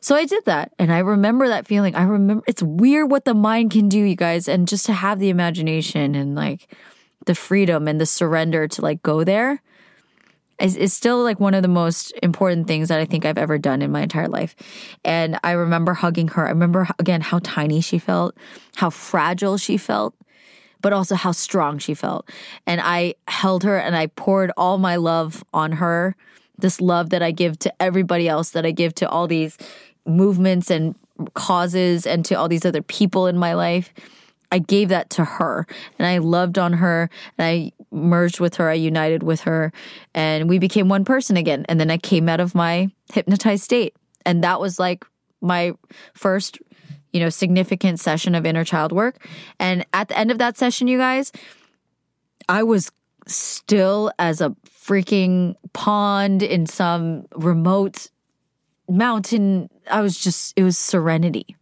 [0.00, 0.72] So I did that.
[0.78, 1.94] And I remember that feeling.
[1.94, 4.48] I remember it's weird what the mind can do, you guys.
[4.48, 6.74] And just to have the imagination and like
[7.24, 9.62] the freedom and the surrender to like go there
[10.60, 13.58] is, is still like one of the most important things that I think I've ever
[13.58, 14.54] done in my entire life.
[15.04, 16.46] And I remember hugging her.
[16.46, 18.36] I remember again how tiny she felt,
[18.76, 20.14] how fragile she felt
[20.84, 22.28] but also how strong she felt.
[22.66, 26.14] And I held her and I poured all my love on her.
[26.58, 29.56] This love that I give to everybody else, that I give to all these
[30.04, 30.94] movements and
[31.32, 33.94] causes and to all these other people in my life.
[34.52, 35.66] I gave that to her
[35.98, 38.68] and I loved on her and I merged with her.
[38.68, 39.72] I united with her
[40.14, 41.64] and we became one person again.
[41.68, 43.96] And then I came out of my hypnotized state.
[44.26, 45.04] And that was like
[45.40, 45.72] my
[46.14, 46.58] first,
[47.12, 49.26] you know, significant session of inner child work.
[49.58, 51.30] And at the end of that session, you guys,
[52.48, 52.90] I was
[53.26, 58.10] still as a freaking pond in some remote
[58.88, 59.70] mountain.
[59.90, 61.56] I was just, it was serenity.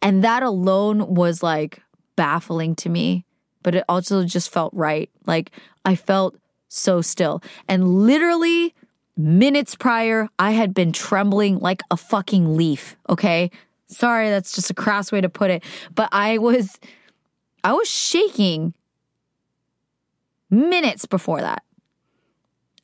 [0.00, 1.80] And that alone was like
[2.16, 3.24] baffling to me,
[3.62, 5.10] but it also just felt right.
[5.26, 5.50] Like
[5.84, 6.36] I felt
[6.68, 7.42] so still.
[7.68, 8.74] And literally
[9.16, 12.96] minutes prior, I had been trembling like a fucking leaf.
[13.08, 13.50] Okay.
[13.88, 15.62] Sorry, that's just a crass way to put it.
[15.94, 16.78] But I was,
[17.62, 18.72] I was shaking
[20.50, 21.62] minutes before that.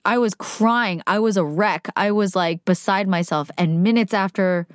[0.05, 1.03] I was crying.
[1.07, 1.89] I was a wreck.
[1.97, 3.51] I was like beside myself.
[3.59, 4.67] And minutes after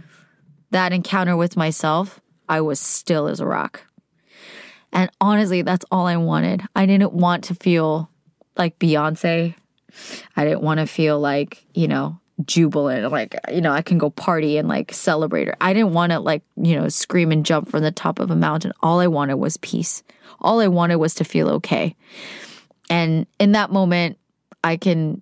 [0.71, 3.85] that encounter with myself, I was still as a rock.
[4.93, 6.61] And honestly, that's all I wanted.
[6.75, 8.09] I didn't want to feel
[8.55, 9.55] like Beyonce.
[10.37, 14.09] I didn't want to feel like, you know, jubilant, like, you know, I can go
[14.09, 15.55] party and like celebrate her.
[15.59, 18.35] I didn't want to like, you know, scream and jump from the top of a
[18.35, 18.71] mountain.
[18.81, 20.03] All I wanted was peace.
[20.39, 21.95] All I wanted was to feel okay.
[22.89, 24.17] And in that moment,
[24.63, 25.21] I can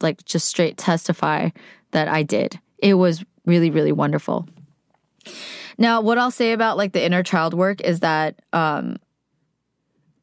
[0.00, 1.50] like just straight testify
[1.90, 2.58] that I did.
[2.78, 4.48] It was really, really wonderful.
[5.78, 8.96] Now, what I'll say about like the inner child work is that um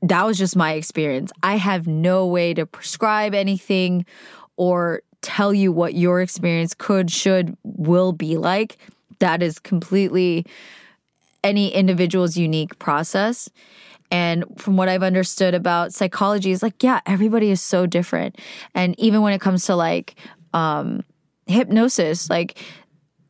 [0.01, 1.32] that was just my experience.
[1.41, 4.06] I have no way to prescribe anything
[4.56, 8.78] or tell you what your experience could, should, will be like.
[9.20, 10.45] That is completely
[11.43, 13.49] any individual's unique process.
[14.12, 18.39] And from what I've understood about psychology, is like, yeah, everybody is so different.
[18.76, 20.16] And even when it comes to like
[20.53, 21.03] um,
[21.47, 22.60] hypnosis, like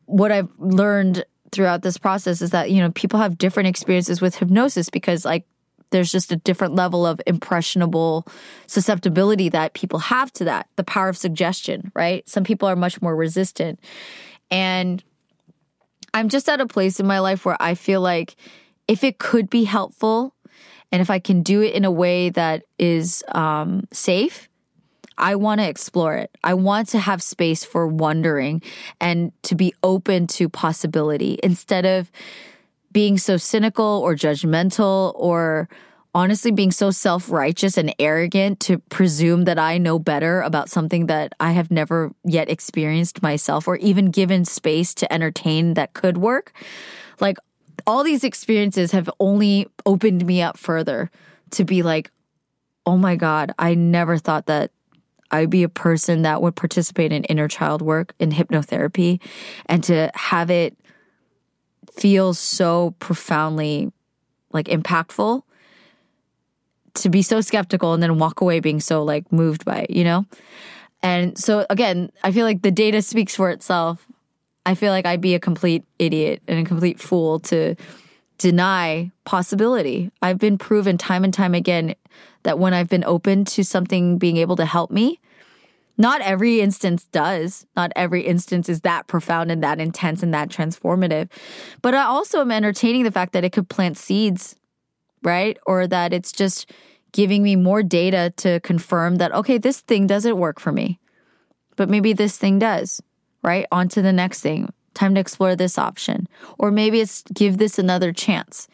[0.05, 1.23] what I've learned
[1.55, 5.45] throughout this process is that, you know, people have different experiences with hypnosis because like
[5.89, 8.27] there's just a different level of impressionable
[8.67, 12.27] susceptibility that people have to that, the power of suggestion, right?
[12.27, 13.79] Some people are much more resistant.
[14.51, 15.03] And
[16.13, 18.35] I'm just at a place in my life where I feel like
[18.87, 20.35] if it could be helpful
[20.91, 24.49] and if I can do it in a way that is um, safe,
[25.17, 26.35] I want to explore it.
[26.43, 28.61] I want to have space for wondering
[28.99, 32.11] and to be open to possibility instead of
[32.91, 35.67] being so cynical or judgmental or
[36.13, 41.07] honestly being so self righteous and arrogant to presume that I know better about something
[41.07, 46.17] that I have never yet experienced myself or even given space to entertain that could
[46.17, 46.53] work.
[47.19, 47.37] Like,
[47.85, 51.11] all these experiences have only opened me up further
[51.51, 52.11] to be like,
[52.85, 54.71] oh my God, I never thought that
[55.35, 59.19] I'd be a person that would participate in inner child work in hypnotherapy
[59.67, 60.77] and to have it
[61.91, 63.91] feel so profoundly
[64.51, 65.43] like impactful
[66.95, 70.03] to be so skeptical and then walk away being so like moved by it, you
[70.03, 70.25] know?
[71.03, 74.05] And so again, I feel like the data speaks for itself.
[74.65, 77.75] I feel like I'd be a complete idiot and a complete fool to
[78.37, 80.11] deny possibility.
[80.21, 81.95] I've been proven time and time again
[82.43, 85.19] that when I've been open to something being able to help me,
[85.97, 87.65] not every instance does.
[87.75, 91.29] Not every instance is that profound and that intense and that transformative.
[91.81, 94.55] But I also am entertaining the fact that it could plant seeds,
[95.23, 95.57] right?
[95.65, 96.71] Or that it's just
[97.11, 100.99] giving me more data to confirm that, okay, this thing doesn't work for me,
[101.77, 103.01] but maybe this thing does,
[103.41, 103.65] right?
[103.71, 104.71] On to the next thing.
[104.93, 106.27] Time to explore this option.
[106.57, 108.67] Or maybe it's give this another chance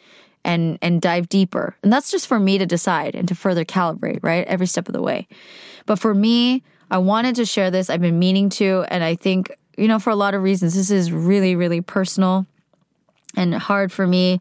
[0.43, 1.75] and and dive deeper.
[1.83, 4.45] And that's just for me to decide and to further calibrate, right?
[4.47, 5.27] Every step of the way.
[5.85, 7.89] But for me, I wanted to share this.
[7.89, 10.91] I've been meaning to and I think, you know, for a lot of reasons this
[10.91, 12.45] is really really personal
[13.35, 14.39] and hard for me.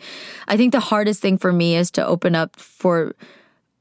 [0.48, 3.14] I think the hardest thing for me is to open up for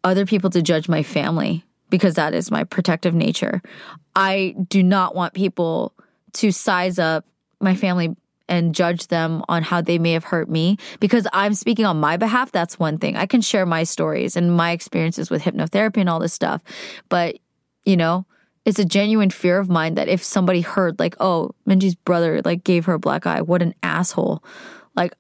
[0.03, 3.61] other people to judge my family because that is my protective nature.
[4.15, 5.93] I do not want people
[6.33, 7.25] to size up
[7.59, 8.15] my family
[8.47, 12.17] and judge them on how they may have hurt me because I'm speaking on my
[12.17, 12.51] behalf.
[12.51, 13.15] That's one thing.
[13.15, 16.61] I can share my stories and my experiences with hypnotherapy and all this stuff.
[17.09, 17.37] But,
[17.85, 18.25] you know,
[18.69, 22.63] it's a genuine fear of mine that if somebody heard, like, oh, Minji's brother, like,
[22.63, 24.43] gave her a black eye, what an asshole.
[24.95, 25.13] Like,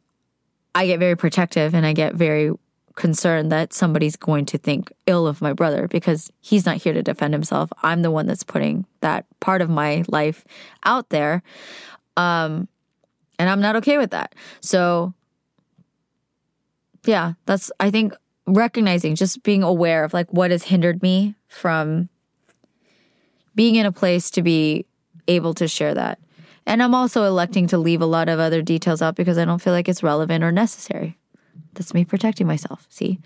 [0.75, 2.51] I get very protective and I get very
[2.95, 7.01] concerned that somebody's going to think ill of my brother because he's not here to
[7.01, 7.71] defend himself.
[7.81, 10.45] I'm the one that's putting that part of my life
[10.83, 11.41] out there.
[12.17, 12.67] Um,
[13.39, 14.35] and I'm not okay with that.
[14.59, 15.13] So,
[17.05, 18.13] yeah, that's, I think,
[18.45, 22.09] recognizing, just being aware of like what has hindered me from
[23.55, 24.85] being in a place to be
[25.27, 26.19] able to share that.
[26.65, 29.61] And I'm also electing to leave a lot of other details out because I don't
[29.61, 31.17] feel like it's relevant or necessary.
[31.73, 32.85] That's me protecting myself.
[32.89, 33.19] See?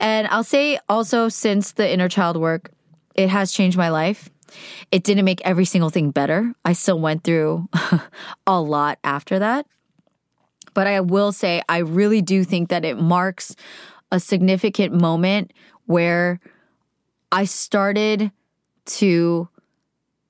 [0.00, 2.70] And I'll say also, since the inner child work,
[3.14, 4.30] it has changed my life.
[4.90, 6.54] It didn't make every single thing better.
[6.64, 7.68] I still went through
[8.46, 9.66] a lot after that.
[10.74, 13.54] But I will say, I really do think that it marks
[14.10, 15.52] a significant moment
[15.86, 16.40] where
[17.30, 18.30] I started
[18.84, 19.48] to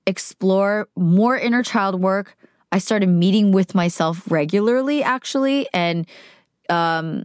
[0.06, 2.36] explore more inner child work.
[2.70, 6.06] I started meeting with myself regularly, actually, and
[6.68, 7.24] um,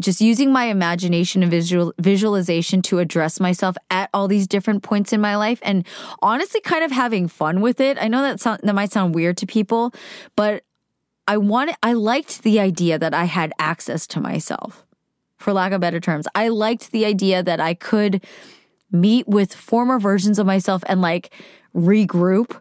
[0.00, 5.12] just using my imagination and visual visualization to address myself at all these different points
[5.12, 5.86] in my life and
[6.22, 7.98] honestly kind of having fun with it.
[8.00, 9.92] I know that sound, that might sound weird to people,
[10.36, 10.62] but
[11.26, 14.84] I wanted I liked the idea that I had access to myself.
[15.36, 18.24] For lack of better terms, I liked the idea that I could
[18.90, 21.32] meet with former versions of myself and like
[21.74, 22.60] regroup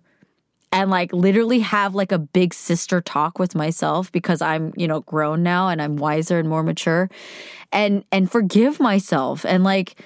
[0.71, 5.01] and like literally have like a big sister talk with myself because I'm, you know,
[5.01, 7.09] grown now and I'm wiser and more mature
[7.71, 10.01] and and forgive myself and like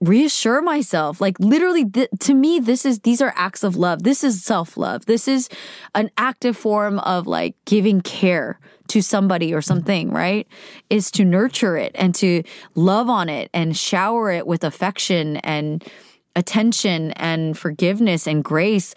[0.00, 1.20] reassure myself.
[1.20, 4.02] Like literally th- to me this is these are acts of love.
[4.02, 5.06] This is self-love.
[5.06, 5.48] This is
[5.94, 10.46] an active form of like giving care to somebody or something right
[10.90, 12.42] is to nurture it and to
[12.74, 15.84] love on it and shower it with affection and
[16.36, 18.94] attention and forgiveness and grace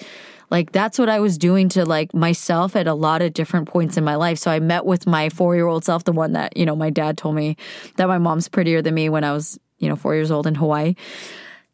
[0.52, 3.96] like that's what I was doing to like myself at a lot of different points
[3.96, 4.38] in my life.
[4.38, 6.90] So I met with my four year old self, the one that, you know, my
[6.90, 7.56] dad told me
[7.96, 10.56] that my mom's prettier than me when I was, you know, four years old in
[10.56, 10.96] Hawaii.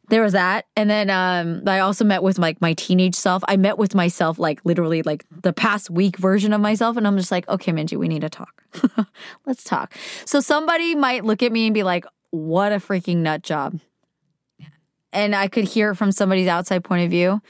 [0.09, 0.65] There was that.
[0.75, 3.43] And then um, I also met with like my teenage self.
[3.47, 6.95] I met with myself like literally like the past week version of myself.
[6.95, 8.63] And I'm just like, okay, Minji, we need to talk.
[9.45, 9.93] Let's talk.
[10.25, 13.79] So somebody might look at me and be like, what a freaking nut job.
[15.11, 17.41] And I could hear from somebody's outside point of view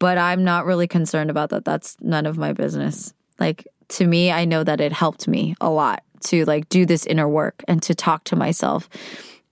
[0.00, 1.64] but I'm not really concerned about that.
[1.64, 3.14] That's none of my business.
[3.38, 7.06] Like to me, I know that it helped me a lot to like do this
[7.06, 8.88] inner work and to talk to myself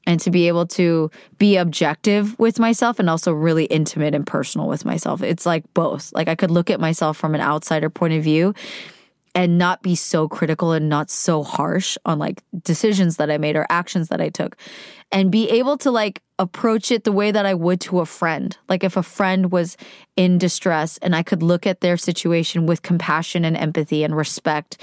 [0.09, 4.67] and to be able to be objective with myself and also really intimate and personal
[4.67, 5.23] with myself.
[5.23, 6.11] It's like both.
[6.15, 8.55] Like I could look at myself from an outsider point of view
[9.35, 13.55] and not be so critical and not so harsh on like decisions that I made
[13.55, 14.57] or actions that I took
[15.13, 18.57] and be able to like approach it the way that I would to a friend.
[18.67, 19.77] Like if a friend was
[20.17, 24.83] in distress and I could look at their situation with compassion and empathy and respect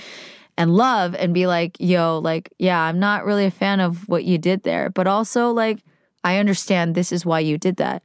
[0.58, 4.24] and love and be like, yo, like, yeah, I'm not really a fan of what
[4.24, 5.80] you did there, but also like,
[6.24, 8.03] I understand this is why you did that.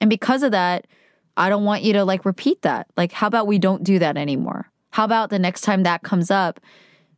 [0.00, 0.86] And because of that,
[1.36, 2.86] I don't want you to like repeat that.
[2.96, 4.70] Like, how about we don't do that anymore?
[4.90, 6.60] How about the next time that comes up,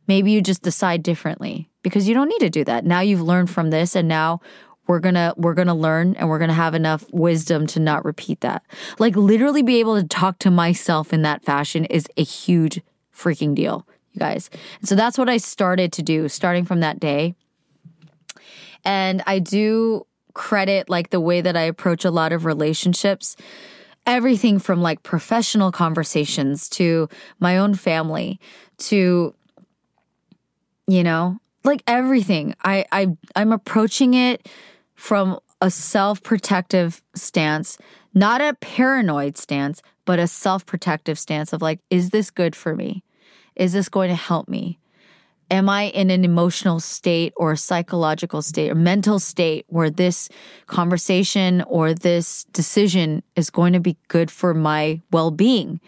[0.07, 2.85] maybe you just decide differently because you don't need to do that.
[2.85, 4.41] Now you've learned from this and now
[4.87, 7.79] we're going to we're going to learn and we're going to have enough wisdom to
[7.79, 8.63] not repeat that.
[8.99, 12.81] Like literally be able to talk to myself in that fashion is a huge
[13.15, 14.49] freaking deal, you guys.
[14.79, 17.35] And so that's what I started to do starting from that day.
[18.85, 23.35] And I do credit like the way that I approach a lot of relationships
[24.05, 27.07] everything from like professional conversations to
[27.39, 28.39] my own family
[28.77, 29.33] to
[30.87, 34.49] you know like everything i i i'm approaching it
[34.95, 37.77] from a self-protective stance
[38.13, 43.03] not a paranoid stance but a self-protective stance of like is this good for me
[43.55, 44.79] is this going to help me
[45.53, 50.27] am I in an emotional state or a psychological state or mental state where this
[50.65, 55.79] conversation or this decision is going to be good for my well being?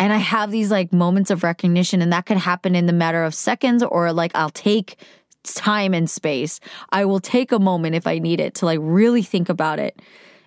[0.00, 3.24] And I have these like moments of recognition, and that could happen in the matter
[3.24, 4.96] of seconds, or like I'll take
[5.44, 6.60] time and space.
[6.90, 10.00] I will take a moment if I need it to like really think about it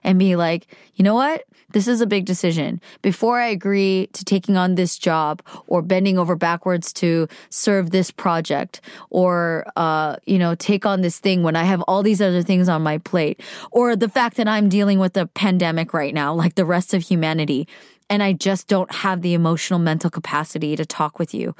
[0.03, 1.43] and be like, you know what?
[1.73, 2.81] This is a big decision.
[3.01, 8.11] Before I agree to taking on this job or bending over backwards to serve this
[8.11, 12.43] project or, uh, you know, take on this thing when I have all these other
[12.43, 13.41] things on my plate
[13.71, 17.03] or the fact that I'm dealing with a pandemic right now, like the rest of
[17.03, 17.67] humanity,
[18.09, 21.55] and I just don't have the emotional mental capacity to talk with you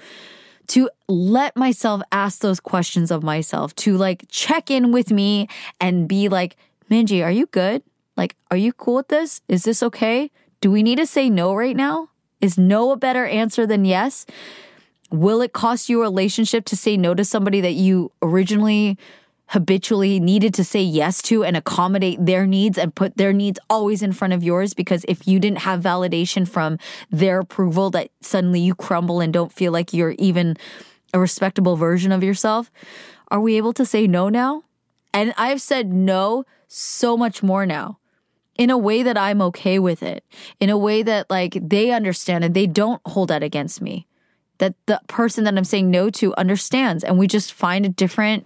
[0.68, 5.50] to let myself ask those questions of myself, to like check in with me
[5.82, 6.56] and be like,
[6.90, 7.84] Minji, are you good?
[8.22, 9.42] Like, are you cool with this?
[9.48, 10.30] Is this okay?
[10.62, 12.10] Do we need to say no right now?
[12.40, 14.28] Is no a better answer than yes?
[15.10, 18.96] Will it cost you a relationship to say no to somebody that you originally
[19.48, 24.04] habitually needed to say yes to and accommodate their needs and put their needs always
[24.04, 26.78] in front of yours because if you didn't have validation from
[27.10, 30.56] their approval that suddenly you crumble and don't feel like you're even
[31.12, 32.70] a respectable version of yourself
[33.30, 34.64] are we able to say no now
[35.12, 37.98] and i've said no so much more now
[38.62, 40.24] in a way that i'm okay with it
[40.60, 44.06] in a way that like they understand and they don't hold that against me
[44.60, 48.46] that the person that i'm saying no to understands and we just find a different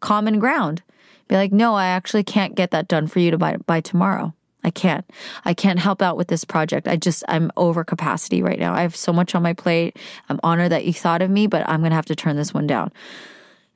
[0.00, 0.82] common ground.
[1.28, 4.32] Be like, no, I actually can't get that done for you to by, by tomorrow.
[4.62, 5.04] I can't.
[5.44, 6.88] I can't help out with this project.
[6.88, 8.74] I just, I'm over capacity right now.
[8.74, 9.96] I have so much on my plate.
[10.28, 12.52] I'm honored that you thought of me, but I'm going to have to turn this
[12.52, 12.92] one down.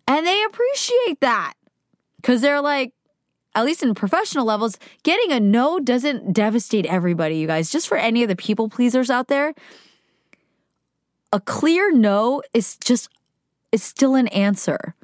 [0.09, 1.55] And they appreciate that
[2.17, 2.93] because they're like,
[3.55, 7.71] at least in professional levels, getting a no doesn't devastate everybody, you guys.
[7.71, 9.55] Just for any of the people pleasers out there,
[11.33, 13.09] a clear no is just,
[13.73, 14.95] is still an answer.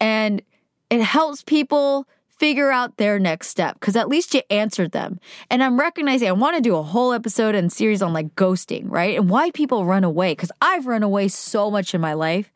[0.00, 0.42] And
[0.90, 2.06] it helps people
[2.38, 5.20] figure out their next step because at least you answered them.
[5.50, 8.84] And I'm recognizing I want to do a whole episode and series on like ghosting,
[8.86, 9.16] right?
[9.16, 12.52] And why people run away because I've run away so much in my life.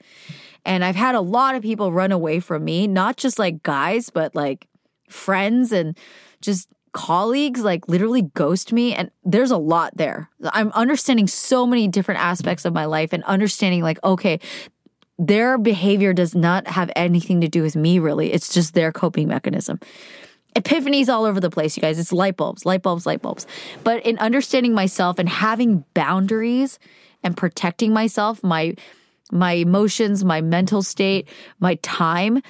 [0.64, 4.10] And I've had a lot of people run away from me, not just like guys,
[4.10, 4.66] but like
[5.08, 5.96] friends and
[6.40, 10.30] just colleagues like literally ghost me and there's a lot there.
[10.52, 14.40] I'm understanding so many different aspects of my life and understanding like okay,
[15.18, 18.32] their behavior does not have anything to do with me, really.
[18.32, 19.80] It's just their coping mechanism.
[20.54, 21.98] Epiphanies all over the place, you guys.
[21.98, 23.46] It's light bulbs, light bulbs, light bulbs.
[23.84, 26.78] But in understanding myself and having boundaries
[27.22, 28.74] and protecting myself, my
[29.30, 31.28] my emotions, my mental state,
[31.60, 32.42] my time,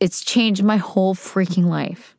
[0.00, 2.16] it's changed my whole freaking life.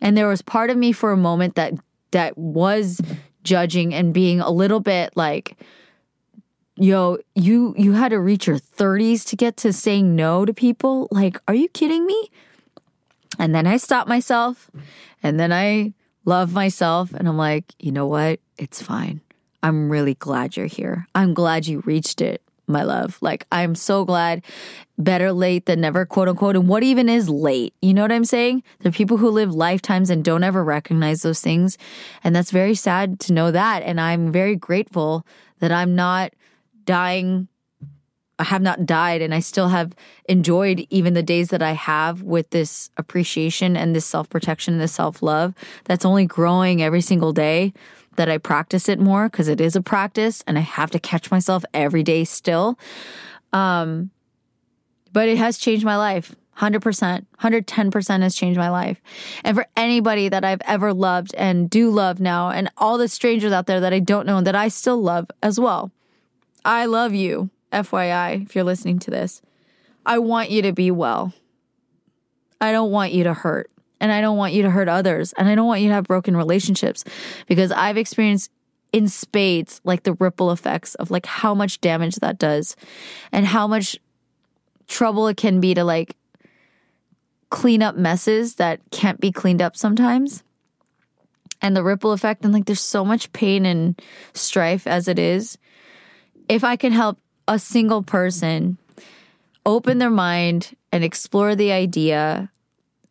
[0.00, 1.74] And there was part of me for a moment that
[2.10, 3.00] that was
[3.42, 5.56] judging and being a little bit like
[6.76, 11.08] yo, you you had to reach your 30s to get to saying no to people?
[11.10, 12.30] Like, are you kidding me?
[13.38, 14.70] And then I stopped myself
[15.22, 18.40] and then I love myself and I'm like, you know what?
[18.58, 19.20] It's fine.
[19.62, 21.06] I'm really glad you're here.
[21.14, 22.42] I'm glad you reached it,
[22.72, 23.18] my love.
[23.20, 24.42] Like, I'm so glad.
[24.98, 26.56] Better late than never, quote unquote.
[26.56, 27.74] And what even is late?
[27.82, 28.62] You know what I'm saying?
[28.80, 31.78] There are people who live lifetimes and don't ever recognize those things.
[32.24, 33.82] And that's very sad to know that.
[33.82, 35.26] And I'm very grateful
[35.60, 36.32] that I'm not
[36.84, 37.48] dying
[38.42, 39.94] I have not died and I still have
[40.28, 44.92] enjoyed even the days that I have with this appreciation and this self-protection and this
[44.94, 45.54] self-love
[45.84, 47.72] that's only growing every single day
[48.16, 51.30] that I practice it more because it is a practice and I have to catch
[51.30, 52.78] myself every day still.
[53.52, 54.10] Um
[55.12, 56.34] but it has changed my life.
[56.58, 59.00] 100%, 110% has changed my life.
[59.42, 63.52] And for anybody that I've ever loved and do love now, and all the strangers
[63.52, 65.90] out there that I don't know and that I still love as well,
[66.64, 69.42] I love you, FYI, if you're listening to this.
[70.04, 71.32] I want you to be well.
[72.60, 73.71] I don't want you to hurt.
[74.02, 75.32] And I don't want you to hurt others.
[75.38, 77.04] And I don't want you to have broken relationships
[77.46, 78.50] because I've experienced
[78.92, 82.76] in spades like the ripple effects of like how much damage that does
[83.30, 83.96] and how much
[84.88, 86.16] trouble it can be to like
[87.48, 90.42] clean up messes that can't be cleaned up sometimes.
[91.62, 94.02] And the ripple effect, and like there's so much pain and
[94.34, 95.56] strife as it is
[96.48, 98.78] if I can help a single person
[99.64, 102.50] open their mind and explore the idea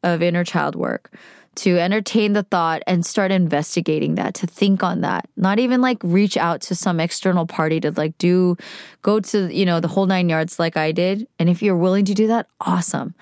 [0.04, 1.12] of inner child work,
[1.54, 5.98] to entertain the thought and start investigating that, to think on that, not even like
[6.02, 8.56] reach out to some external party to like do,
[9.02, 11.28] go to, you know, the whole nine yards like I did.
[11.40, 13.14] And if you're willing to do that, awesome.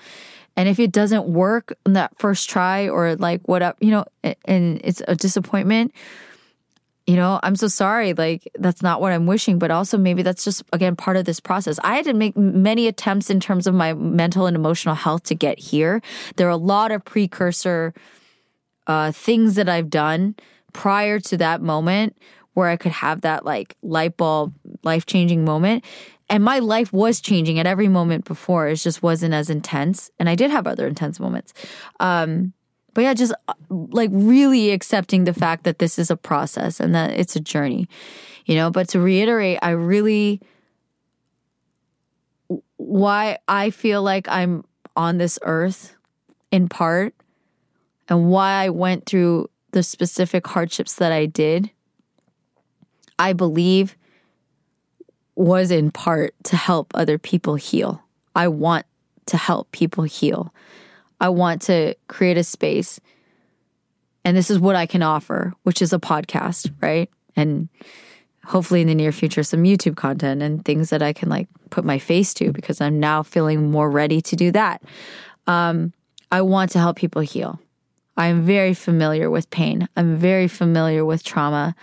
[0.56, 4.04] And if it doesn't work on that first try or like whatever, you know,
[4.44, 5.92] and it's a disappointment,
[7.10, 8.14] you know, I'm so sorry.
[8.14, 11.40] Like, that's not what I'm wishing, but also maybe that's just, again, part of this
[11.40, 11.80] process.
[11.82, 15.34] I had to make many attempts in terms of my mental and emotional health to
[15.34, 16.02] get here.
[16.36, 17.94] There are a lot of precursor
[18.86, 20.36] uh, things that I've done
[20.72, 22.16] prior to that moment
[22.54, 24.54] where I could have that like light bulb,
[24.84, 25.84] life changing moment.
[26.28, 28.68] And my life was changing at every moment before.
[28.68, 30.12] It just wasn't as intense.
[30.20, 31.54] And I did have other intense moments.
[31.98, 32.52] Um,
[32.94, 36.94] but yeah, just uh, like really accepting the fact that this is a process and
[36.94, 37.88] that it's a journey,
[38.46, 38.70] you know.
[38.70, 40.40] But to reiterate, I really
[42.76, 44.64] why I feel like I'm
[44.96, 45.96] on this earth
[46.50, 47.14] in part
[48.08, 51.70] and why I went through the specific hardships that I did,
[53.18, 53.96] I believe
[55.36, 58.02] was in part to help other people heal.
[58.34, 58.84] I want
[59.26, 60.52] to help people heal.
[61.20, 63.00] I want to create a space.
[64.24, 67.10] And this is what I can offer, which is a podcast, right?
[67.36, 67.68] And
[68.44, 71.84] hopefully in the near future, some YouTube content and things that I can like put
[71.84, 74.82] my face to because I'm now feeling more ready to do that.
[75.46, 75.92] Um,
[76.32, 77.60] I want to help people heal.
[78.16, 79.88] I'm very familiar with pain.
[79.96, 81.74] I'm very familiar with trauma.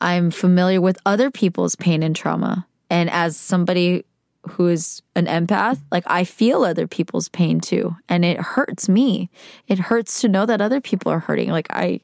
[0.00, 2.66] I'm familiar with other people's pain and trauma.
[2.90, 4.04] And as somebody
[4.46, 7.96] who is an empath, like I feel other people's pain too.
[8.08, 9.30] And it hurts me.
[9.66, 11.50] It hurts to know that other people are hurting.
[11.50, 12.00] Like I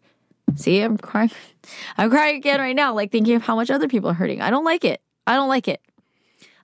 [0.56, 1.30] see, I'm crying.
[1.96, 4.40] I'm crying again right now, like thinking of how much other people are hurting.
[4.40, 5.00] I don't like it.
[5.26, 5.80] I don't like it.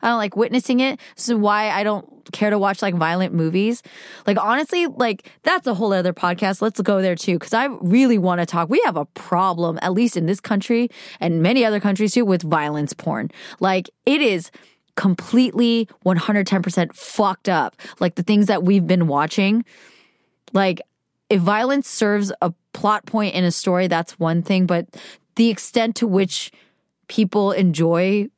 [0.03, 0.99] I don't like witnessing it.
[1.17, 3.83] So why I don't care to watch like violent movies.
[4.27, 6.63] Like honestly, like that's a whole other podcast.
[6.63, 8.71] Let's go there too cuz I really want to talk.
[8.71, 12.43] We have a problem at least in this country and many other countries too with
[12.43, 13.31] violence porn.
[13.59, 14.51] Like it is
[15.01, 17.75] completely 110% fucked up.
[18.01, 19.65] Like the things that we've been watching.
[20.53, 20.83] Like
[21.31, 24.87] if violence serves a plot point in a story, that's one thing, but
[25.37, 26.53] the extent to which
[27.09, 28.29] people enjoy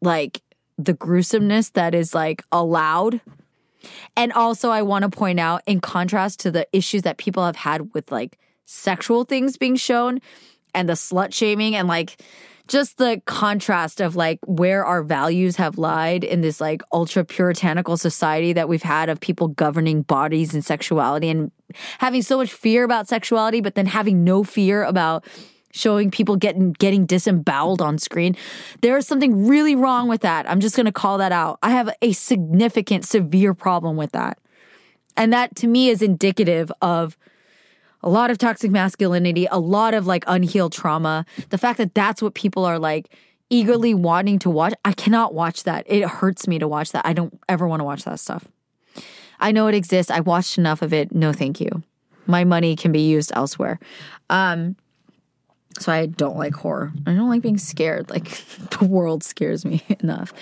[0.00, 0.40] like
[0.78, 3.20] the gruesomeness that is like allowed.
[4.16, 7.56] And also, I want to point out, in contrast to the issues that people have
[7.56, 10.20] had with like sexual things being shown
[10.74, 12.16] and the slut shaming and like
[12.68, 17.96] just the contrast of like where our values have lied in this like ultra puritanical
[17.96, 21.50] society that we've had of people governing bodies and sexuality and
[21.98, 25.24] having so much fear about sexuality, but then having no fear about
[25.72, 28.36] showing people getting getting disemboweled on screen.
[28.82, 30.48] There is something really wrong with that.
[30.48, 31.58] I'm just going to call that out.
[31.62, 34.38] I have a significant severe problem with that.
[35.16, 37.16] And that to me is indicative of
[38.02, 41.24] a lot of toxic masculinity, a lot of like unhealed trauma.
[41.50, 43.14] The fact that that's what people are like
[43.50, 44.72] eagerly wanting to watch.
[44.84, 45.84] I cannot watch that.
[45.86, 47.04] It hurts me to watch that.
[47.06, 48.46] I don't ever want to watch that stuff.
[49.38, 50.10] I know it exists.
[50.10, 51.12] I watched enough of it.
[51.12, 51.82] No, thank you.
[52.26, 53.78] My money can be used elsewhere.
[54.30, 54.76] Um,
[55.78, 56.92] so I don't like horror.
[57.06, 58.08] I don't like being scared.
[58.10, 58.24] Like
[58.78, 60.32] the world scares me enough.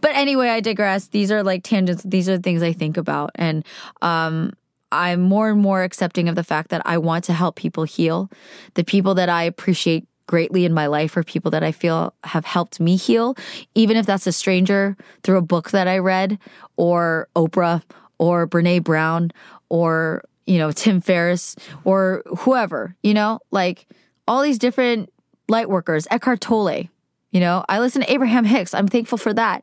[0.00, 1.08] But anyway, I digress.
[1.08, 2.02] These are like tangents.
[2.02, 3.30] These are things I think about.
[3.34, 3.64] And
[4.02, 4.52] um
[4.96, 8.30] I'm more and more accepting of the fact that I want to help people heal.
[8.74, 12.44] The people that I appreciate greatly in my life are people that I feel have
[12.44, 13.36] helped me heal,
[13.74, 16.38] even if that's a stranger through a book that I read,
[16.76, 17.82] or Oprah,
[18.18, 19.30] or Brene Brown,
[19.68, 23.86] or, you know, Tim Ferriss, or whoever, you know, like
[24.26, 25.12] all these different
[25.48, 26.88] light workers, Eckhart Tolle,
[27.30, 28.74] you know, I listen to Abraham Hicks.
[28.74, 29.62] I'm thankful for that.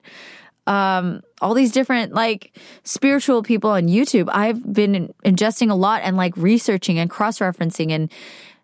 [0.68, 4.30] Um, all these different like spiritual people on YouTube.
[4.32, 8.12] I've been ingesting a lot and like researching and cross referencing and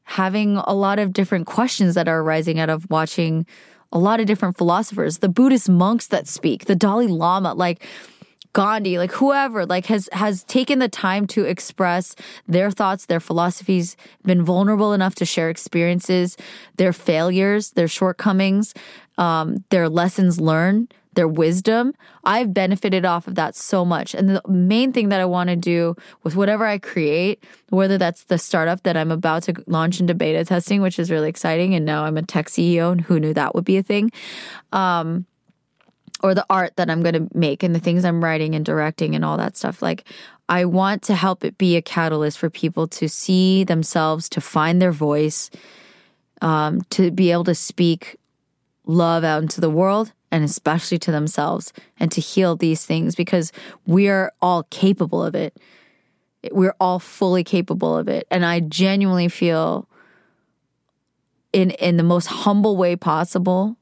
[0.04, 3.46] having a lot of different questions that are arising out of watching
[3.92, 7.86] a lot of different philosophers, the Buddhist monks that speak, the Dalai Lama, like
[8.54, 12.16] Gandhi, like whoever, like has has taken the time to express
[12.48, 16.36] their thoughts, their philosophies, been vulnerable enough to share experiences,
[16.78, 18.74] their failures, their shortcomings,
[19.18, 21.94] um, their lessons learned, their wisdom.
[22.24, 24.14] I've benefited off of that so much.
[24.14, 28.26] And the main thing that I want to do with whatever I create, whether that's
[28.26, 31.86] the startup that I'm about to launch into beta testing, which is really exciting, and
[31.86, 34.12] now I'm a tech CEO, and who knew that would be a thing.
[34.72, 35.26] Um,
[36.22, 39.16] or the art that I'm going to make and the things I'm writing and directing
[39.16, 39.82] and all that stuff.
[39.82, 40.04] Like,
[40.50, 44.82] I want to help it be a catalyst for people to see themselves, to find
[44.82, 45.50] their voice,
[46.42, 48.19] um, to be able to speak
[48.90, 53.52] love out into the world and especially to themselves and to heal these things because
[53.86, 55.58] we're all capable of it.
[56.52, 58.26] We're all fully capable of it.
[58.32, 59.88] And I genuinely feel
[61.54, 63.76] in in the most humble way possible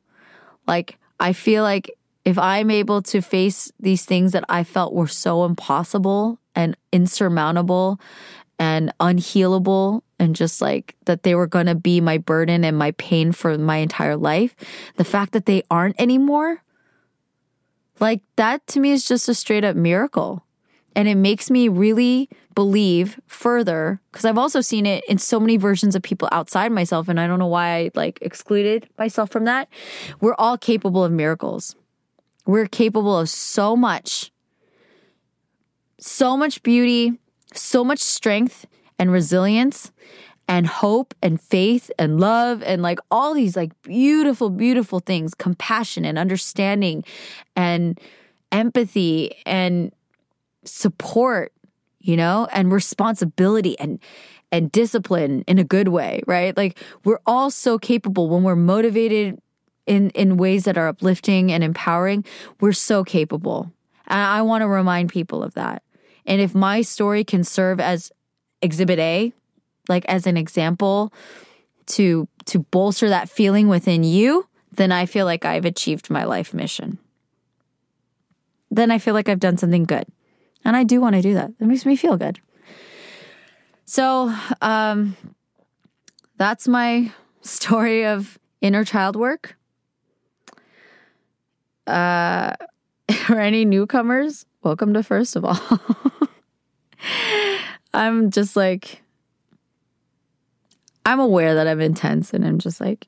[0.67, 1.91] like I feel like
[2.23, 7.99] if I'm able to face these things that I felt were so impossible and insurmountable
[8.59, 12.91] and unhealable and just like that they were going to be my burden and my
[12.91, 14.55] pain for my entire life,
[14.95, 16.63] the fact that they aren't anymore,
[17.99, 20.43] like that to me is just a straight up miracle.
[20.95, 25.57] And it makes me really believe further because I've also seen it in so many
[25.57, 27.07] versions of people outside myself.
[27.07, 29.69] And I don't know why I like excluded myself from that.
[30.21, 31.75] We're all capable of miracles.
[32.47, 34.31] We're capable of so much,
[35.99, 37.19] so much beauty,
[37.53, 38.65] so much strength,
[38.99, 39.91] and resilience
[40.47, 46.05] and hope and faith and love and like all these like beautiful, beautiful things, compassion
[46.05, 47.03] and understanding
[47.55, 47.99] and
[48.51, 49.91] empathy and
[50.63, 51.51] support,
[51.99, 53.99] you know, and responsibility and
[54.49, 56.55] and discipline in a good way, right?
[56.55, 59.41] Like we're all so capable when we're motivated
[59.85, 62.23] in in ways that are uplifting and empowering.
[62.61, 63.71] We're so capable.
[64.07, 65.83] And I want to remind people of that.
[66.25, 68.11] And if my story can serve as
[68.61, 69.33] exhibit A,
[69.89, 71.13] like as an example
[71.87, 76.53] to to bolster that feeling within you, then I feel like I've achieved my life
[76.53, 76.97] mission.
[78.69, 80.05] Then I feel like I've done something good.
[80.63, 81.51] And I do want to do that.
[81.59, 82.39] It makes me feel good.
[83.85, 85.15] So, um
[86.37, 87.11] that's my
[87.41, 89.55] story of inner child work.
[91.85, 92.53] Uh
[93.25, 95.59] for any newcomers, welcome to first of all.
[97.97, 99.01] I'm just like
[101.07, 103.07] I'm aware that I'm intense and I'm just like,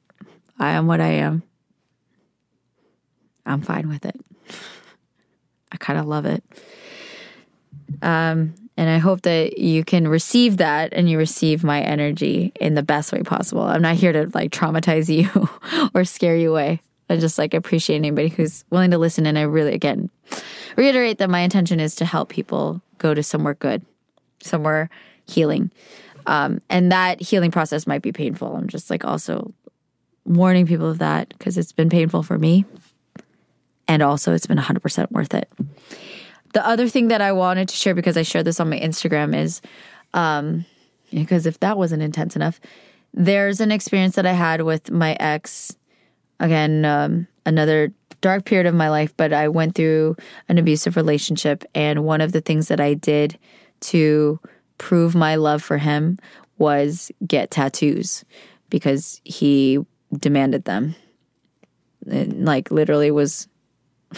[0.57, 1.43] I am what I am.
[3.45, 4.15] I'm fine with it.
[5.71, 6.41] I kind of love it.
[8.01, 12.75] Um, and I hope that you can receive that and you receive my energy in
[12.75, 13.63] the best way possible.
[13.63, 15.49] I'm not here to like traumatize you
[15.93, 16.81] or scare you away.
[17.09, 19.25] I just like appreciate anybody who's willing to listen.
[19.25, 20.09] And I really, again,
[20.77, 23.85] reiterate that my intention is to help people go to somewhere good,
[24.41, 24.89] somewhere
[25.27, 25.71] healing.
[26.25, 28.55] Um, and that healing process might be painful.
[28.55, 29.53] I'm just like also
[30.25, 32.65] warning people of that because it's been painful for me.
[33.87, 35.49] And also, it's been 100% worth it.
[36.53, 39.35] The other thing that I wanted to share because I shared this on my Instagram
[39.35, 39.61] is
[40.13, 40.65] um,
[41.11, 42.59] because if that wasn't intense enough,
[43.13, 45.75] there's an experience that I had with my ex.
[46.39, 47.91] Again, um, another
[48.21, 50.15] dark period of my life, but I went through
[50.47, 51.63] an abusive relationship.
[51.73, 53.37] And one of the things that I did
[53.81, 54.39] to
[54.77, 56.17] prove my love for him
[56.57, 58.23] was get tattoos
[58.69, 59.79] because he
[60.17, 60.95] demanded them.
[62.09, 63.47] And like literally was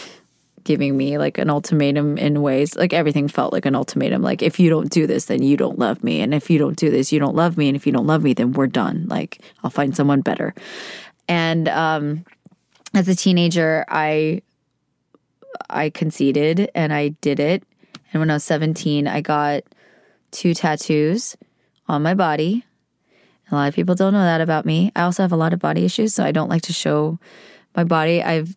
[0.64, 4.60] giving me like an ultimatum in ways like everything felt like an ultimatum like if
[4.60, 7.10] you don't do this then you don't love me and if you don't do this
[7.10, 9.70] you don't love me and if you don't love me then we're done like I'll
[9.70, 10.54] find someone better.
[11.28, 12.24] And um
[12.94, 14.42] as a teenager I
[15.68, 17.64] I conceded and I did it.
[18.12, 19.64] And when I was 17 I got
[20.30, 21.36] two tattoos
[21.88, 22.64] on my body.
[23.50, 24.90] A lot of people don't know that about me.
[24.96, 27.18] I also have a lot of body issues, so I don't like to show
[27.76, 28.22] my body.
[28.22, 28.56] I've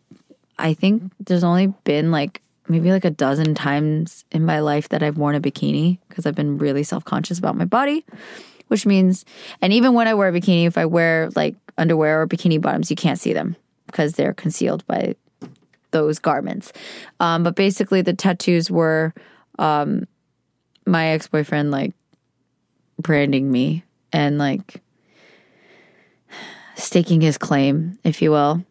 [0.58, 5.02] I think there's only been like maybe like a dozen times in my life that
[5.02, 8.04] I've worn a bikini because I've been really self-conscious about my body,
[8.68, 9.26] which means
[9.60, 12.90] and even when I wear a bikini, if I wear like underwear or bikini bottoms,
[12.90, 13.54] you can't see them
[13.86, 15.14] because they're concealed by
[15.90, 16.72] those garments.
[17.20, 19.14] Um, but basically, the tattoos were
[19.58, 20.06] um,
[20.86, 21.92] my ex boyfriend like
[22.98, 24.82] branding me and like
[26.76, 28.64] staking his claim, if you will.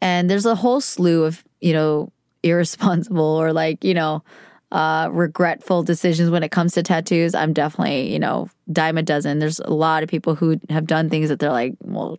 [0.00, 2.12] And there's a whole slew of, you know,
[2.42, 4.22] irresponsible or like, you know,
[4.70, 7.34] uh, regretful decisions when it comes to tattoos.
[7.34, 9.38] I'm definitely, you know, dime a dozen.
[9.38, 12.18] There's a lot of people who have done things that they're like, well,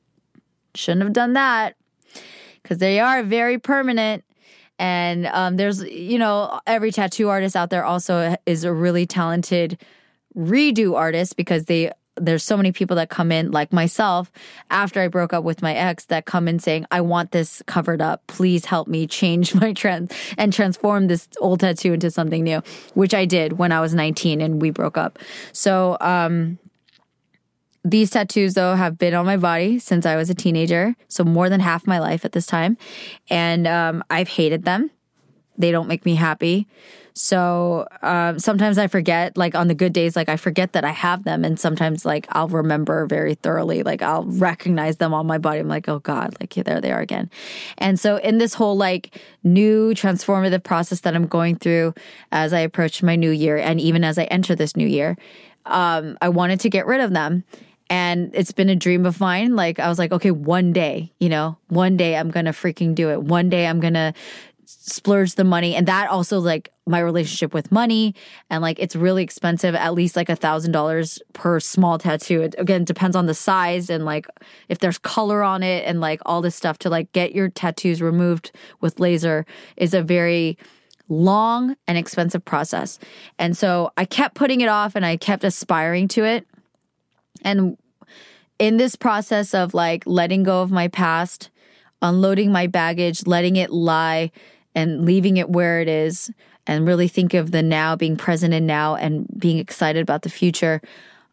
[0.73, 1.75] shouldn't have done that
[2.63, 4.23] because they are very permanent.
[4.77, 9.79] And um, there's, you know, every tattoo artist out there also is a really talented
[10.35, 14.31] redo artist because they there's so many people that come in like myself
[14.69, 18.01] after I broke up with my ex that come in saying, I want this covered
[18.01, 18.25] up.
[18.27, 22.61] Please help me change my trend and transform this old tattoo into something new,
[22.93, 25.19] which I did when I was 19 and we broke up.
[25.51, 26.57] So, um,
[27.85, 31.49] these tattoos, though, have been on my body since I was a teenager, so more
[31.49, 32.77] than half my life at this time.
[33.29, 34.89] And um, I've hated them.
[35.55, 36.67] They don't make me happy.
[37.13, 40.91] So um, sometimes I forget, like on the good days, like I forget that I
[40.91, 41.45] have them.
[41.45, 45.59] And sometimes, like, I'll remember very thoroughly, like, I'll recognize them on my body.
[45.59, 47.29] I'm like, oh God, like, there they are again.
[47.77, 51.93] And so, in this whole like new transformative process that I'm going through
[52.31, 55.15] as I approach my new year, and even as I enter this new year,
[55.65, 57.43] um, I wanted to get rid of them
[57.89, 59.55] and it's been a dream of mine.
[59.55, 63.09] Like, I was like, okay, one day, you know, one day I'm gonna freaking do
[63.11, 63.21] it.
[63.23, 64.13] One day I'm gonna
[64.65, 65.75] splurge the money.
[65.75, 68.13] And that also, like, my relationship with money.
[68.49, 72.41] And like, it's really expensive, at least like a thousand dollars per small tattoo.
[72.41, 74.27] It again depends on the size and like
[74.69, 78.01] if there's color on it and like all this stuff to like get your tattoos
[78.01, 78.51] removed
[78.81, 79.45] with laser
[79.77, 80.57] is a very
[81.07, 82.99] long and expensive process.
[83.39, 86.47] And so I kept putting it off and I kept aspiring to it.
[87.45, 87.77] And
[88.59, 91.49] in this process of like letting go of my past,
[92.01, 94.31] unloading my baggage, letting it lie
[94.73, 96.29] and leaving it where it is,
[96.67, 100.29] and really think of the now, being present in now and being excited about the
[100.29, 100.81] future,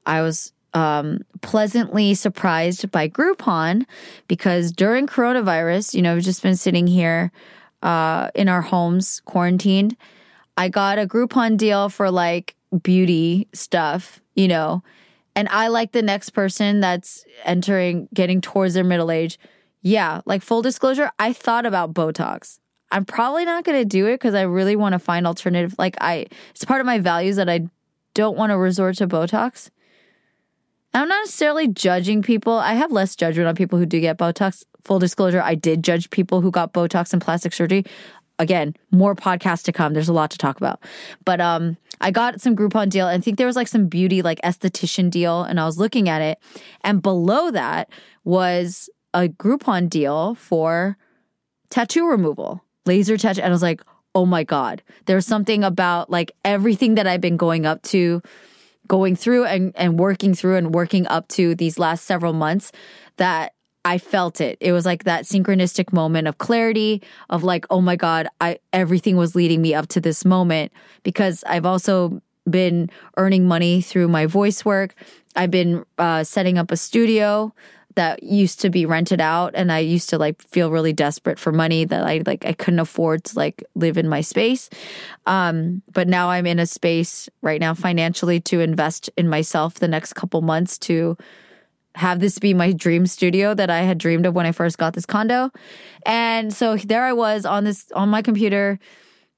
[0.05, 3.85] I was um, pleasantly surprised by Groupon
[4.29, 7.33] because during coronavirus, you know, we've just been sitting here
[7.83, 9.97] uh, in our homes, quarantined.
[10.57, 14.83] I got a Groupon deal for like beauty stuff, you know,
[15.35, 19.39] and I like the next person that's entering, getting towards their middle age.
[19.81, 22.59] Yeah, like full disclosure, I thought about Botox.
[22.91, 25.75] I'm probably not going to do it because I really want to find alternative.
[25.79, 27.67] Like I, it's part of my values that I
[28.15, 29.71] don't want to resort to Botox.
[30.95, 32.53] I'm not necessarily judging people.
[32.53, 34.65] I have less judgment on people who do get Botox.
[34.85, 37.85] Full disclosure, I did judge people who got Botox and plastic surgery.
[38.43, 39.95] Again, more podcasts to come.
[39.95, 40.83] There's a lot to talk about.
[41.25, 43.07] But um I got some Groupon deal.
[43.07, 46.09] and I think there was like some beauty like esthetician deal and I was looking
[46.09, 46.39] at it
[46.83, 47.89] and below that
[48.25, 50.97] was a Groupon deal for
[51.71, 53.81] tattoo removal, laser tattoo and I was like,
[54.13, 54.83] "Oh my god.
[55.07, 58.23] There's something about like everything that I've been going up to
[58.89, 62.73] going through and, and working through and working up to these last several months
[63.17, 63.53] that
[63.85, 64.59] I felt it.
[64.61, 69.17] It was like that synchronistic moment of clarity of like, oh my God, I everything
[69.17, 70.73] was leading me up to this moment
[71.03, 74.95] because I've also been earning money through my voice work.
[75.35, 77.53] I've been uh, setting up a studio
[77.95, 81.53] that used to be rented out and I used to like feel really desperate for
[81.53, 84.71] money that I like I couldn't afford to like live in my space.
[85.27, 89.89] Um but now I'm in a space right now financially to invest in myself the
[89.89, 91.17] next couple months to
[91.95, 94.95] have this be my dream studio that I had dreamed of when I first got
[94.95, 95.51] this condo.
[96.07, 98.79] And so there I was on this on my computer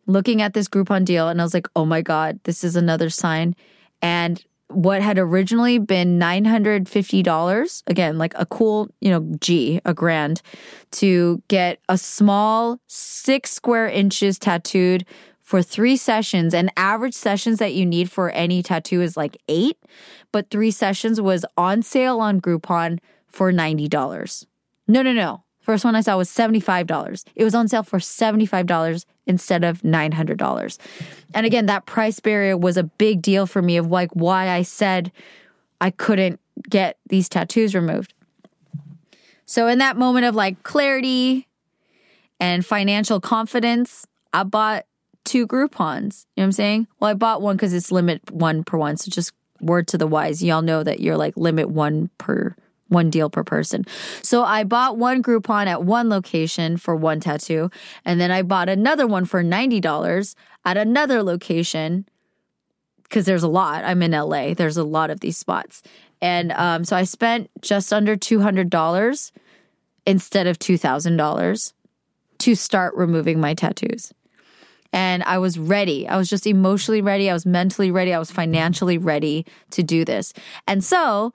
[0.06, 3.10] looking at this Groupon deal and I was like, "Oh my god, this is another
[3.10, 3.54] sign."
[4.02, 10.42] And what had originally been $950 again like a cool you know g a grand
[10.90, 15.04] to get a small six square inches tattooed
[15.44, 19.78] for three sessions and average sessions that you need for any tattoo is like eight
[20.32, 22.98] but three sessions was on sale on groupon
[23.28, 24.46] for $90
[24.88, 27.24] no no no First one I saw was $75.
[27.34, 30.78] It was on sale for $75 instead of $900.
[31.32, 34.60] And again, that price barrier was a big deal for me of like why I
[34.60, 35.10] said
[35.80, 36.38] I couldn't
[36.68, 38.12] get these tattoos removed.
[39.46, 41.48] So in that moment of like clarity
[42.38, 44.84] and financial confidence, I bought
[45.24, 46.26] two Groupons.
[46.36, 46.86] You know what I'm saying?
[47.00, 48.96] Well, I bought one because it's limit one per one.
[48.96, 50.42] So just word to the wise.
[50.42, 52.54] Y'all know that you're like limit one per
[52.88, 53.84] one deal per person.
[54.22, 57.70] So I bought one Groupon at one location for one tattoo,
[58.04, 60.34] and then I bought another one for $90
[60.64, 62.06] at another location
[63.02, 63.84] because there's a lot.
[63.84, 64.54] I'm in LA.
[64.54, 65.82] There's a lot of these spots.
[66.20, 69.32] And um, so I spent just under $200
[70.06, 71.72] instead of $2,000
[72.38, 74.12] to start removing my tattoos.
[74.94, 76.06] And I was ready.
[76.06, 77.28] I was just emotionally ready.
[77.28, 78.14] I was mentally ready.
[78.14, 80.32] I was financially ready to do this.
[80.68, 81.32] And so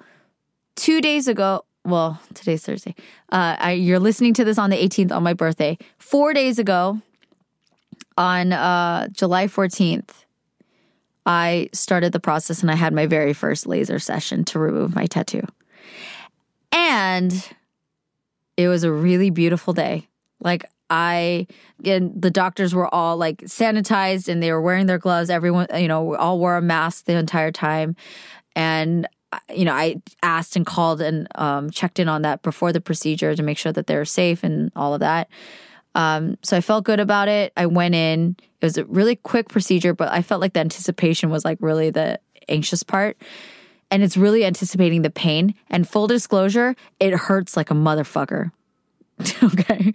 [0.77, 2.95] two days ago, well, today's Thursday.
[3.33, 5.77] Uh, I, you're listening to this on the 18th on my birthday.
[5.97, 7.01] Four days ago,
[8.17, 10.09] on uh, July 14th,
[11.25, 15.05] I started the process and I had my very first laser session to remove my
[15.05, 15.43] tattoo.
[16.71, 17.33] And
[18.55, 20.07] it was a really beautiful day.
[20.39, 21.47] Like, I
[21.85, 25.29] and the doctors were all like sanitized and they were wearing their gloves.
[25.29, 27.95] Everyone, you know, all wore a mask the entire time.
[28.55, 29.07] And
[29.53, 33.35] you know, I asked and called and um, checked in on that before the procedure
[33.35, 35.29] to make sure that they're safe and all of that.
[35.95, 37.53] Um, so I felt good about it.
[37.57, 38.35] I went in.
[38.61, 41.89] It was a really quick procedure, but I felt like the anticipation was like really
[41.89, 43.17] the anxious part.
[43.91, 45.55] And it's really anticipating the pain.
[45.69, 48.51] And full disclosure, it hurts like a motherfucker.
[49.43, 49.93] okay.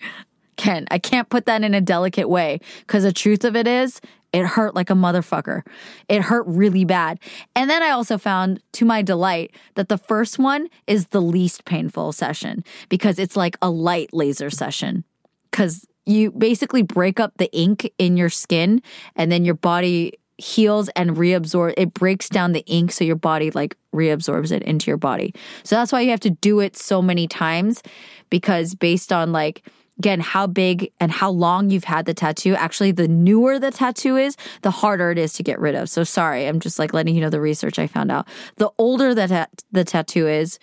[0.57, 4.01] Ken, I can't put that in a delicate way because the truth of it is,
[4.33, 5.63] it hurt like a motherfucker.
[6.09, 7.21] It hurt really bad.
[7.55, 11.65] And then I also found, to my delight, that the first one is the least
[11.65, 15.05] painful session because it's like a light laser session.
[15.51, 18.83] Because you basically break up the ink in your skin
[19.15, 23.53] and then your body heals and reabsorbs it breaks down the ink so your body
[23.53, 25.33] like reabsorbs it into your body.
[25.63, 27.83] So that's why you have to do it so many times
[28.31, 29.65] because based on like
[29.99, 32.55] again, how big and how long you've had the tattoo.
[32.55, 35.89] Actually, the newer the tattoo is, the harder it is to get rid of.
[35.89, 38.27] So sorry, I'm just like letting you know the research I found out.
[38.57, 40.59] The older that ta- the tattoo is,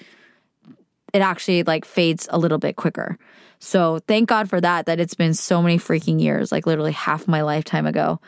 [1.14, 3.18] it actually like fades a little bit quicker.
[3.60, 7.28] So thank God for that, that it's been so many freaking years, like literally half
[7.28, 8.20] my lifetime ago,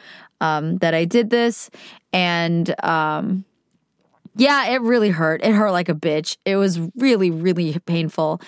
[0.42, 1.70] um, that I did this.
[2.12, 3.44] And, um,
[4.36, 5.44] yeah, it really hurt.
[5.44, 6.38] It hurt like a bitch.
[6.44, 8.42] It was really, really painful.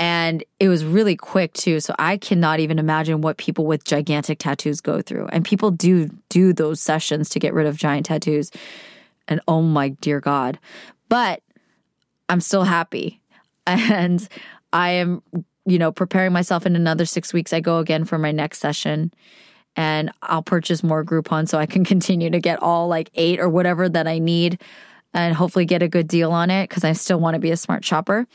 [0.00, 1.78] And it was really quick too.
[1.78, 5.26] So I cannot even imagine what people with gigantic tattoos go through.
[5.26, 8.50] And people do do those sessions to get rid of giant tattoos.
[9.28, 10.58] And oh my dear God.
[11.10, 11.42] But
[12.30, 13.20] I'm still happy.
[13.66, 14.26] And
[14.72, 15.22] I am,
[15.64, 17.52] you know, preparing myself in another six weeks.
[17.52, 19.12] I go again for my next session
[19.76, 23.48] and I'll purchase more Groupon so I can continue to get all like eight or
[23.48, 24.60] whatever that I need
[25.12, 27.56] and hopefully get a good deal on it because I still want to be a
[27.56, 28.26] smart shopper.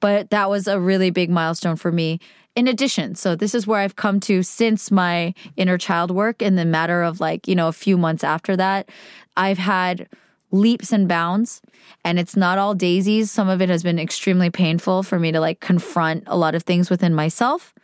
[0.00, 2.20] But that was a really big milestone for me.
[2.56, 6.54] In addition, so this is where I've come to since my inner child work in
[6.54, 8.88] the matter of like, you know, a few months after that,
[9.36, 10.08] I've had
[10.52, 11.60] leaps and bounds
[12.04, 13.30] and it's not all daisies.
[13.30, 16.62] Some of it has been extremely painful for me to like confront a lot of
[16.62, 17.74] things within myself.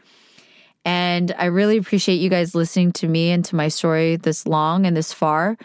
[0.84, 4.86] And I really appreciate you guys listening to me and to my story this long
[4.86, 5.58] and this far.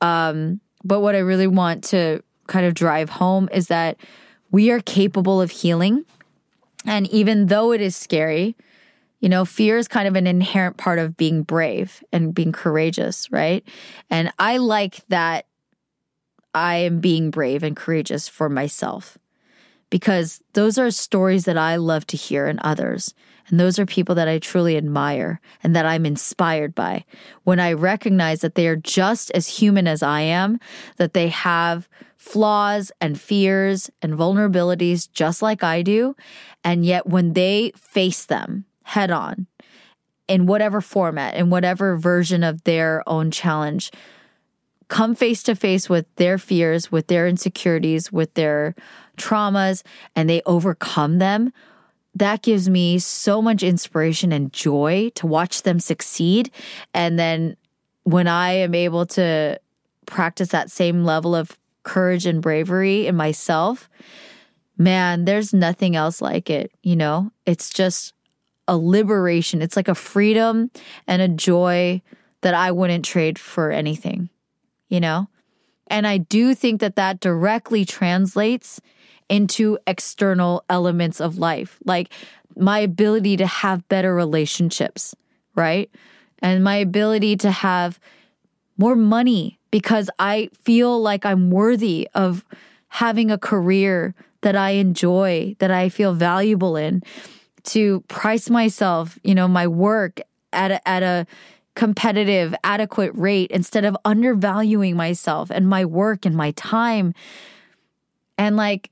[0.00, 3.96] Um, but what I really want to kind of drive home is that
[4.50, 6.04] we are capable of healing.
[6.86, 8.56] And even though it is scary,
[9.20, 13.30] you know, fear is kind of an inherent part of being brave and being courageous,
[13.30, 13.62] right?
[14.08, 15.46] And I like that
[16.54, 19.18] I am being brave and courageous for myself
[19.90, 23.14] because those are stories that I love to hear in others.
[23.50, 27.04] And those are people that I truly admire and that I'm inspired by.
[27.44, 30.60] When I recognize that they are just as human as I am,
[30.96, 36.14] that they have flaws and fears and vulnerabilities just like I do.
[36.62, 39.46] And yet when they face them head on
[40.28, 43.90] in whatever format, in whatever version of their own challenge,
[44.88, 48.74] come face to face with their fears, with their insecurities, with their
[49.16, 49.82] traumas,
[50.14, 51.52] and they overcome them,
[52.14, 56.50] that gives me so much inspiration and joy to watch them succeed.
[56.92, 57.56] And then
[58.04, 59.60] when I am able to
[60.06, 63.88] practice that same level of courage and bravery in myself,
[64.76, 66.72] man, there's nothing else like it.
[66.82, 68.14] You know, it's just
[68.66, 69.62] a liberation.
[69.62, 70.70] It's like a freedom
[71.06, 72.02] and a joy
[72.40, 74.30] that I wouldn't trade for anything,
[74.88, 75.28] you know?
[75.88, 78.80] And I do think that that directly translates
[79.30, 82.12] into external elements of life, like
[82.56, 85.14] my ability to have better relationships,
[85.54, 85.88] right?
[86.40, 87.98] And my ability to have
[88.76, 92.44] more money because I feel like I'm worthy of
[92.88, 97.02] having a career that I enjoy, that I feel valuable in,
[97.64, 100.20] to price myself, you know, my work
[100.52, 101.26] at a, at a
[101.76, 107.14] competitive, adequate rate instead of undervaluing myself and my work and my time.
[108.38, 108.90] And like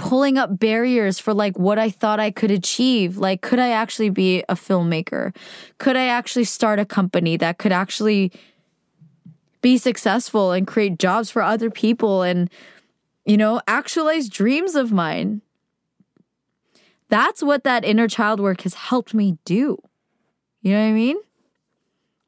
[0.00, 3.18] pulling up barriers for like what I thought I could achieve.
[3.18, 5.36] Like, could I actually be a filmmaker?
[5.76, 8.32] Could I actually start a company that could actually
[9.60, 12.48] be successful and create jobs for other people and,
[13.26, 15.42] you know, actualize dreams of mine?
[17.10, 19.76] That's what that inner child work has helped me do.
[20.62, 21.16] You know what I mean?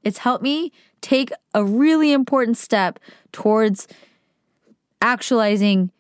[0.03, 2.99] It's helped me take a really important step
[3.33, 3.89] towards
[5.01, 5.91] actualizing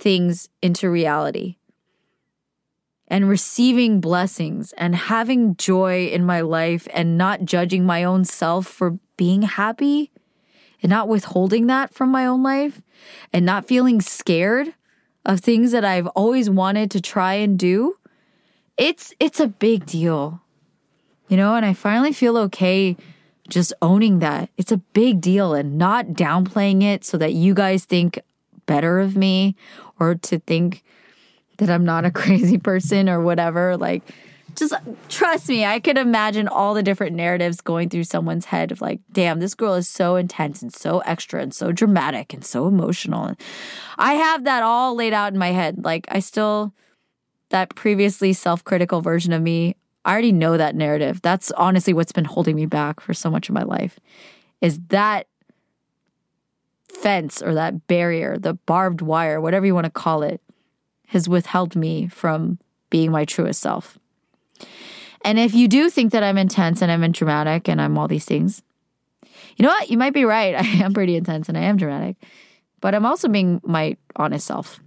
[0.00, 1.56] things into reality
[3.10, 8.66] and receiving blessings and having joy in my life and not judging my own self
[8.66, 10.10] for being happy
[10.80, 12.80] and not withholding that from my own life
[13.32, 14.72] and not feeling scared
[15.26, 17.96] of things that I've always wanted to try and do.
[18.78, 20.40] It's it's a big deal.
[21.28, 22.96] You know, and I finally feel okay
[23.48, 24.48] just owning that.
[24.56, 28.20] It's a big deal and not downplaying it so that you guys think
[28.66, 29.56] better of me
[30.00, 30.82] or to think
[31.58, 33.76] that I'm not a crazy person or whatever.
[33.76, 34.02] Like,
[34.56, 34.74] just
[35.08, 39.00] trust me, I could imagine all the different narratives going through someone's head of like,
[39.12, 43.34] damn, this girl is so intense and so extra and so dramatic and so emotional.
[43.98, 45.84] I have that all laid out in my head.
[45.84, 46.74] Like, I still,
[47.50, 51.20] that previously self critical version of me, I already know that narrative.
[51.22, 54.00] That's honestly what's been holding me back for so much of my life
[54.60, 55.26] is that
[57.00, 60.40] fence or that barrier, the barbed wire, whatever you want to call it,
[61.08, 62.58] has withheld me from
[62.90, 63.98] being my truest self.
[65.24, 68.24] And if you do think that I'm intense and I'm dramatic and I'm all these
[68.24, 68.62] things,
[69.56, 69.90] you know what?
[69.90, 70.54] You might be right.
[70.58, 72.16] I am pretty intense and I am dramatic,
[72.80, 74.80] but I'm also being my honest self.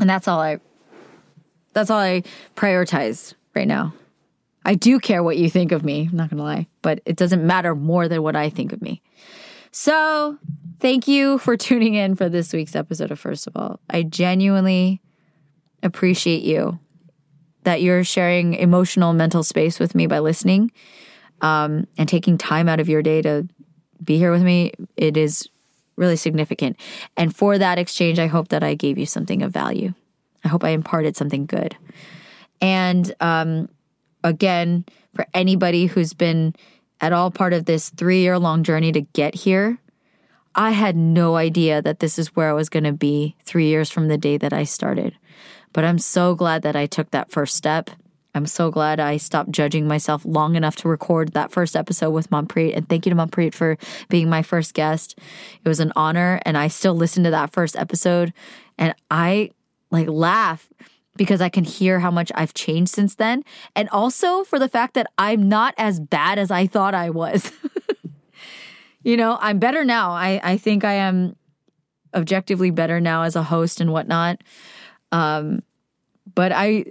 [0.00, 0.60] And that's all I
[1.72, 2.22] that's all I
[2.54, 3.92] prioritize right now.
[4.64, 7.16] I do care what you think of me, I'm not going to lie, but it
[7.16, 9.02] doesn't matter more than what I think of me.
[9.72, 10.38] So,
[10.80, 13.80] thank you for tuning in for this week's episode of First of All.
[13.90, 15.00] I genuinely
[15.82, 16.78] appreciate you
[17.64, 20.70] that you're sharing emotional mental space with me by listening
[21.40, 23.48] um, and taking time out of your day to
[24.02, 24.72] be here with me.
[24.96, 25.48] It is
[25.96, 26.78] really significant.
[27.16, 29.94] And for that exchange, I hope that I gave you something of value.
[30.44, 31.76] I hope I imparted something good.
[32.60, 33.68] And um,
[34.22, 34.84] again,
[35.14, 36.54] for anybody who's been
[37.00, 39.78] at all part of this three year long journey to get here,
[40.54, 43.90] I had no idea that this is where I was going to be three years
[43.90, 45.16] from the day that I started.
[45.72, 47.90] But I'm so glad that I took that first step.
[48.34, 52.30] I'm so glad I stopped judging myself long enough to record that first episode with
[52.30, 52.76] Monpreet.
[52.76, 53.76] And thank you to Monpreet for
[54.08, 55.18] being my first guest.
[55.64, 56.40] It was an honor.
[56.44, 58.32] And I still listen to that first episode
[58.78, 59.50] and I
[59.90, 60.68] like laugh
[61.16, 63.44] because I can hear how much I've changed since then.
[63.76, 67.52] And also for the fact that I'm not as bad as I thought I was.
[69.04, 70.12] you know, I'm better now.
[70.12, 71.36] I, I think I am
[72.14, 74.42] objectively better now as a host and whatnot.
[75.12, 75.62] Um,
[76.34, 76.84] but I,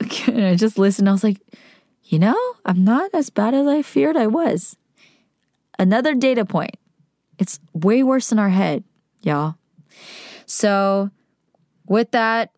[0.26, 1.08] I just listened.
[1.08, 1.40] I was like,
[2.04, 4.76] you know, I'm not as bad as I feared I was.
[5.78, 6.76] Another data point.
[7.38, 8.84] It's way worse in our head,
[9.22, 9.54] y'all.
[10.44, 11.10] So,
[11.86, 12.50] with that,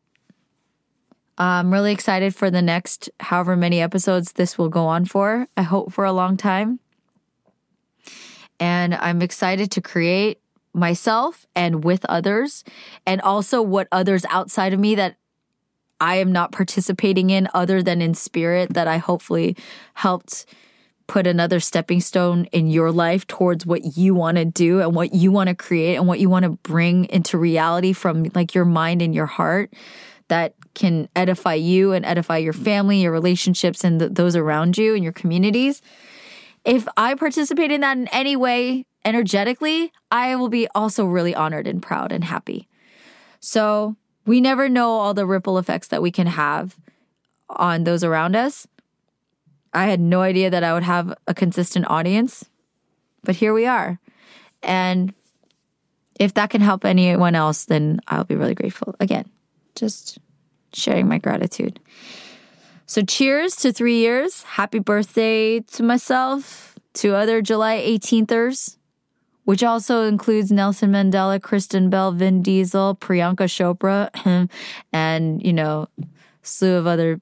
[1.39, 5.47] I'm really excited for the next however many episodes this will go on for.
[5.57, 6.81] I hope for a long time.
[8.63, 10.41] And I'm excited to create
[10.73, 12.63] myself and with others,
[13.05, 15.17] and also what others outside of me that
[16.01, 19.57] I am not participating in other than in spirit that I hopefully
[19.95, 20.47] helped
[21.09, 25.13] put another stepping stone in your life towards what you want to do and what
[25.13, 28.65] you want to create and what you want to bring into reality from like your
[28.65, 29.75] mind and your heart
[30.29, 34.95] that can edify you and edify your family, your relationships, and th- those around you
[34.95, 35.83] and your communities.
[36.65, 41.67] If I participate in that in any way energetically, I will be also really honored
[41.67, 42.69] and proud and happy.
[43.41, 46.77] So we never know all the ripple effects that we can have
[47.49, 48.67] on those around us.
[49.75, 52.45] I had no idea that I would have a consistent audience,
[53.25, 53.99] but here we are.
[54.63, 55.15] And
[56.21, 58.95] if that can help anyone else, then I'll be really grateful.
[59.01, 59.29] Again,
[59.75, 60.19] just
[60.73, 61.81] sharing my gratitude.
[62.87, 64.43] So, cheers to three years.
[64.43, 68.77] Happy birthday to myself, to other July 18thers,
[69.45, 74.51] which also includes Nelson Mandela, Kristen Bell, Vin Diesel, Priyanka Chopra,
[74.93, 75.89] and, you know,
[76.43, 77.21] slew of other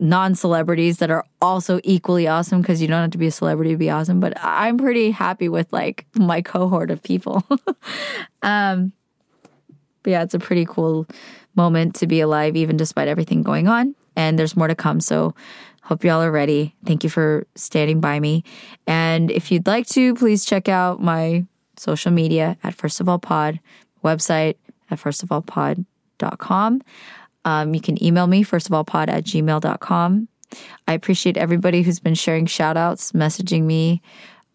[0.00, 3.72] non celebrities that are also equally awesome because you don't have to be a celebrity
[3.72, 4.18] to be awesome.
[4.18, 7.44] But I'm pretty happy with like my cohort of people.
[8.42, 8.92] um,
[10.02, 11.06] but yeah, it's a pretty cool
[11.54, 13.94] moment to be alive, even despite everything going on.
[14.16, 15.00] And there's more to come.
[15.00, 15.34] So
[15.82, 16.74] hope y'all are ready.
[16.84, 18.44] Thank you for standing by me.
[18.86, 21.46] And if you'd like to, please check out my
[21.76, 23.60] social media at First of All Pod,
[24.04, 24.56] website
[24.90, 26.82] at firstofallpod.com.
[27.44, 30.28] Um, you can email me, first of all, pod at gmail.com.
[30.86, 34.02] I appreciate everybody who's been sharing shout outs, messaging me.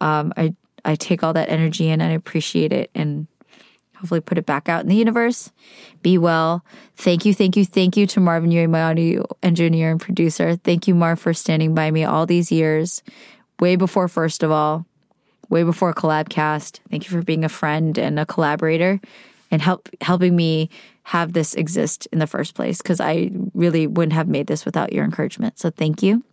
[0.02, 0.54] Um, I,
[0.84, 3.28] I take all that energy in and I appreciate it and
[3.98, 5.52] hopefully put it back out in the universe.
[6.02, 6.64] Be well.
[6.96, 10.56] Thank you, thank you, thank you to Marvin Yue, my audio engineer and producer.
[10.56, 13.04] Thank you, Marv, for standing by me all these years,
[13.60, 14.86] way before First of All,
[15.50, 16.80] way before Collabcast.
[16.90, 19.00] Thank you for being a friend and a collaborator
[19.52, 20.70] and help helping me
[21.04, 24.92] have this exist in the first place because I really wouldn't have made this without
[24.92, 25.60] your encouragement.
[25.60, 26.24] So thank you.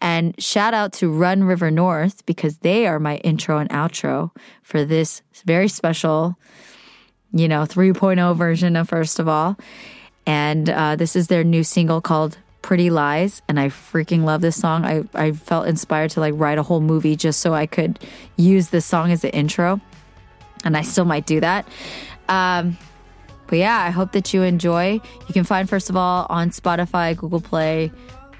[0.00, 4.30] And shout out to Run River North because they are my intro and outro
[4.62, 6.36] for this very special,
[7.34, 9.58] you know, 3.0 version of First of All.
[10.24, 13.42] And uh, this is their new single called Pretty Lies.
[13.48, 14.84] And I freaking love this song.
[14.84, 17.98] I, I felt inspired to like write a whole movie just so I could
[18.36, 19.80] use this song as the intro.
[20.64, 21.68] And I still might do that.
[22.28, 22.78] Um,
[23.48, 24.92] but yeah, I hope that you enjoy.
[25.26, 27.92] You can find, first of all, on Spotify, Google Play,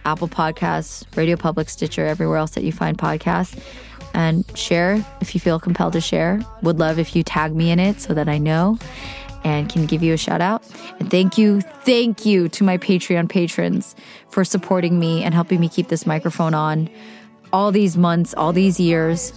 [0.06, 3.60] Apple Podcasts, Radio Public, Stitcher, everywhere else that you find podcasts.
[4.15, 6.41] And share if you feel compelled to share.
[6.62, 8.78] Would love if you tag me in it so that I know
[9.45, 10.65] and can give you a shout out.
[10.99, 13.95] And thank you, thank you to my Patreon patrons
[14.31, 16.89] for supporting me and helping me keep this microphone on
[17.53, 19.32] all these months, all these years.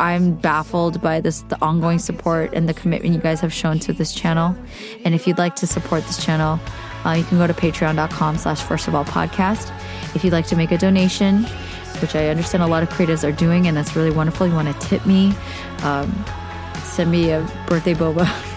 [0.00, 3.92] I'm baffled by this the ongoing support and the commitment you guys have shown to
[3.92, 4.56] this channel.
[5.04, 6.58] And if you'd like to support this channel,
[7.06, 9.72] uh, you can go to patreon.com slash first of all podcast.
[10.16, 11.46] If you'd like to make a donation,
[12.00, 14.46] which I understand a lot of creatives are doing, and that's really wonderful.
[14.46, 15.34] You want to tip me,
[15.82, 16.24] um,
[16.82, 18.26] send me a birthday boba.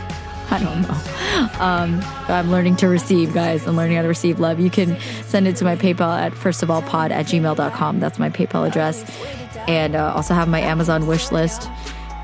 [0.49, 1.59] I don't know.
[1.59, 1.99] Um,
[2.29, 3.67] I'm learning to receive, guys.
[3.67, 4.61] I'm learning how to receive love.
[4.61, 7.99] You can send it to my PayPal at firstofallpod at gmail.com.
[7.99, 9.03] That's my PayPal address
[9.67, 11.69] and uh, also have my Amazon wish list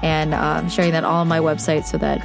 [0.01, 2.21] and uh, sharing that all on my website so that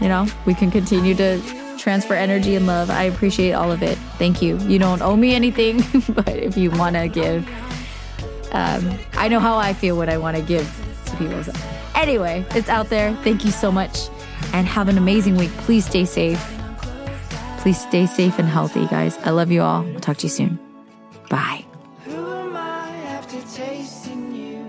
[0.00, 1.40] you know we can continue to
[1.78, 2.88] transfer energy and love.
[2.90, 3.98] I appreciate all of it.
[4.16, 4.56] Thank you.
[4.60, 7.46] You don't owe me anything, but if you want to give,
[8.54, 10.66] um, I know how I feel when I want to give
[11.06, 11.42] to people.
[11.42, 11.52] So
[11.94, 13.14] anyway, it's out there.
[13.16, 14.08] Thank you so much,
[14.52, 15.50] and have an amazing week.
[15.66, 16.42] Please stay safe.
[17.58, 19.18] Please stay safe and healthy, guys.
[19.24, 19.86] I love you all.
[19.86, 20.58] I'll talk to you soon.
[21.30, 21.64] Bye.
[22.04, 24.62] Who am I after tasting you?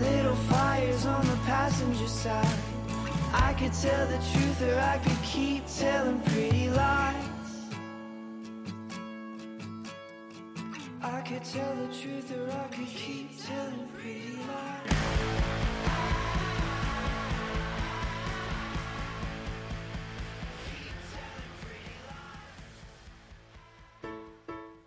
[0.00, 2.58] Little fires on the passenger side.
[3.62, 6.20] could tell the truth or I could keep telling
[11.04, 15.61] I could tell the truth or I could keep telling pretty lies.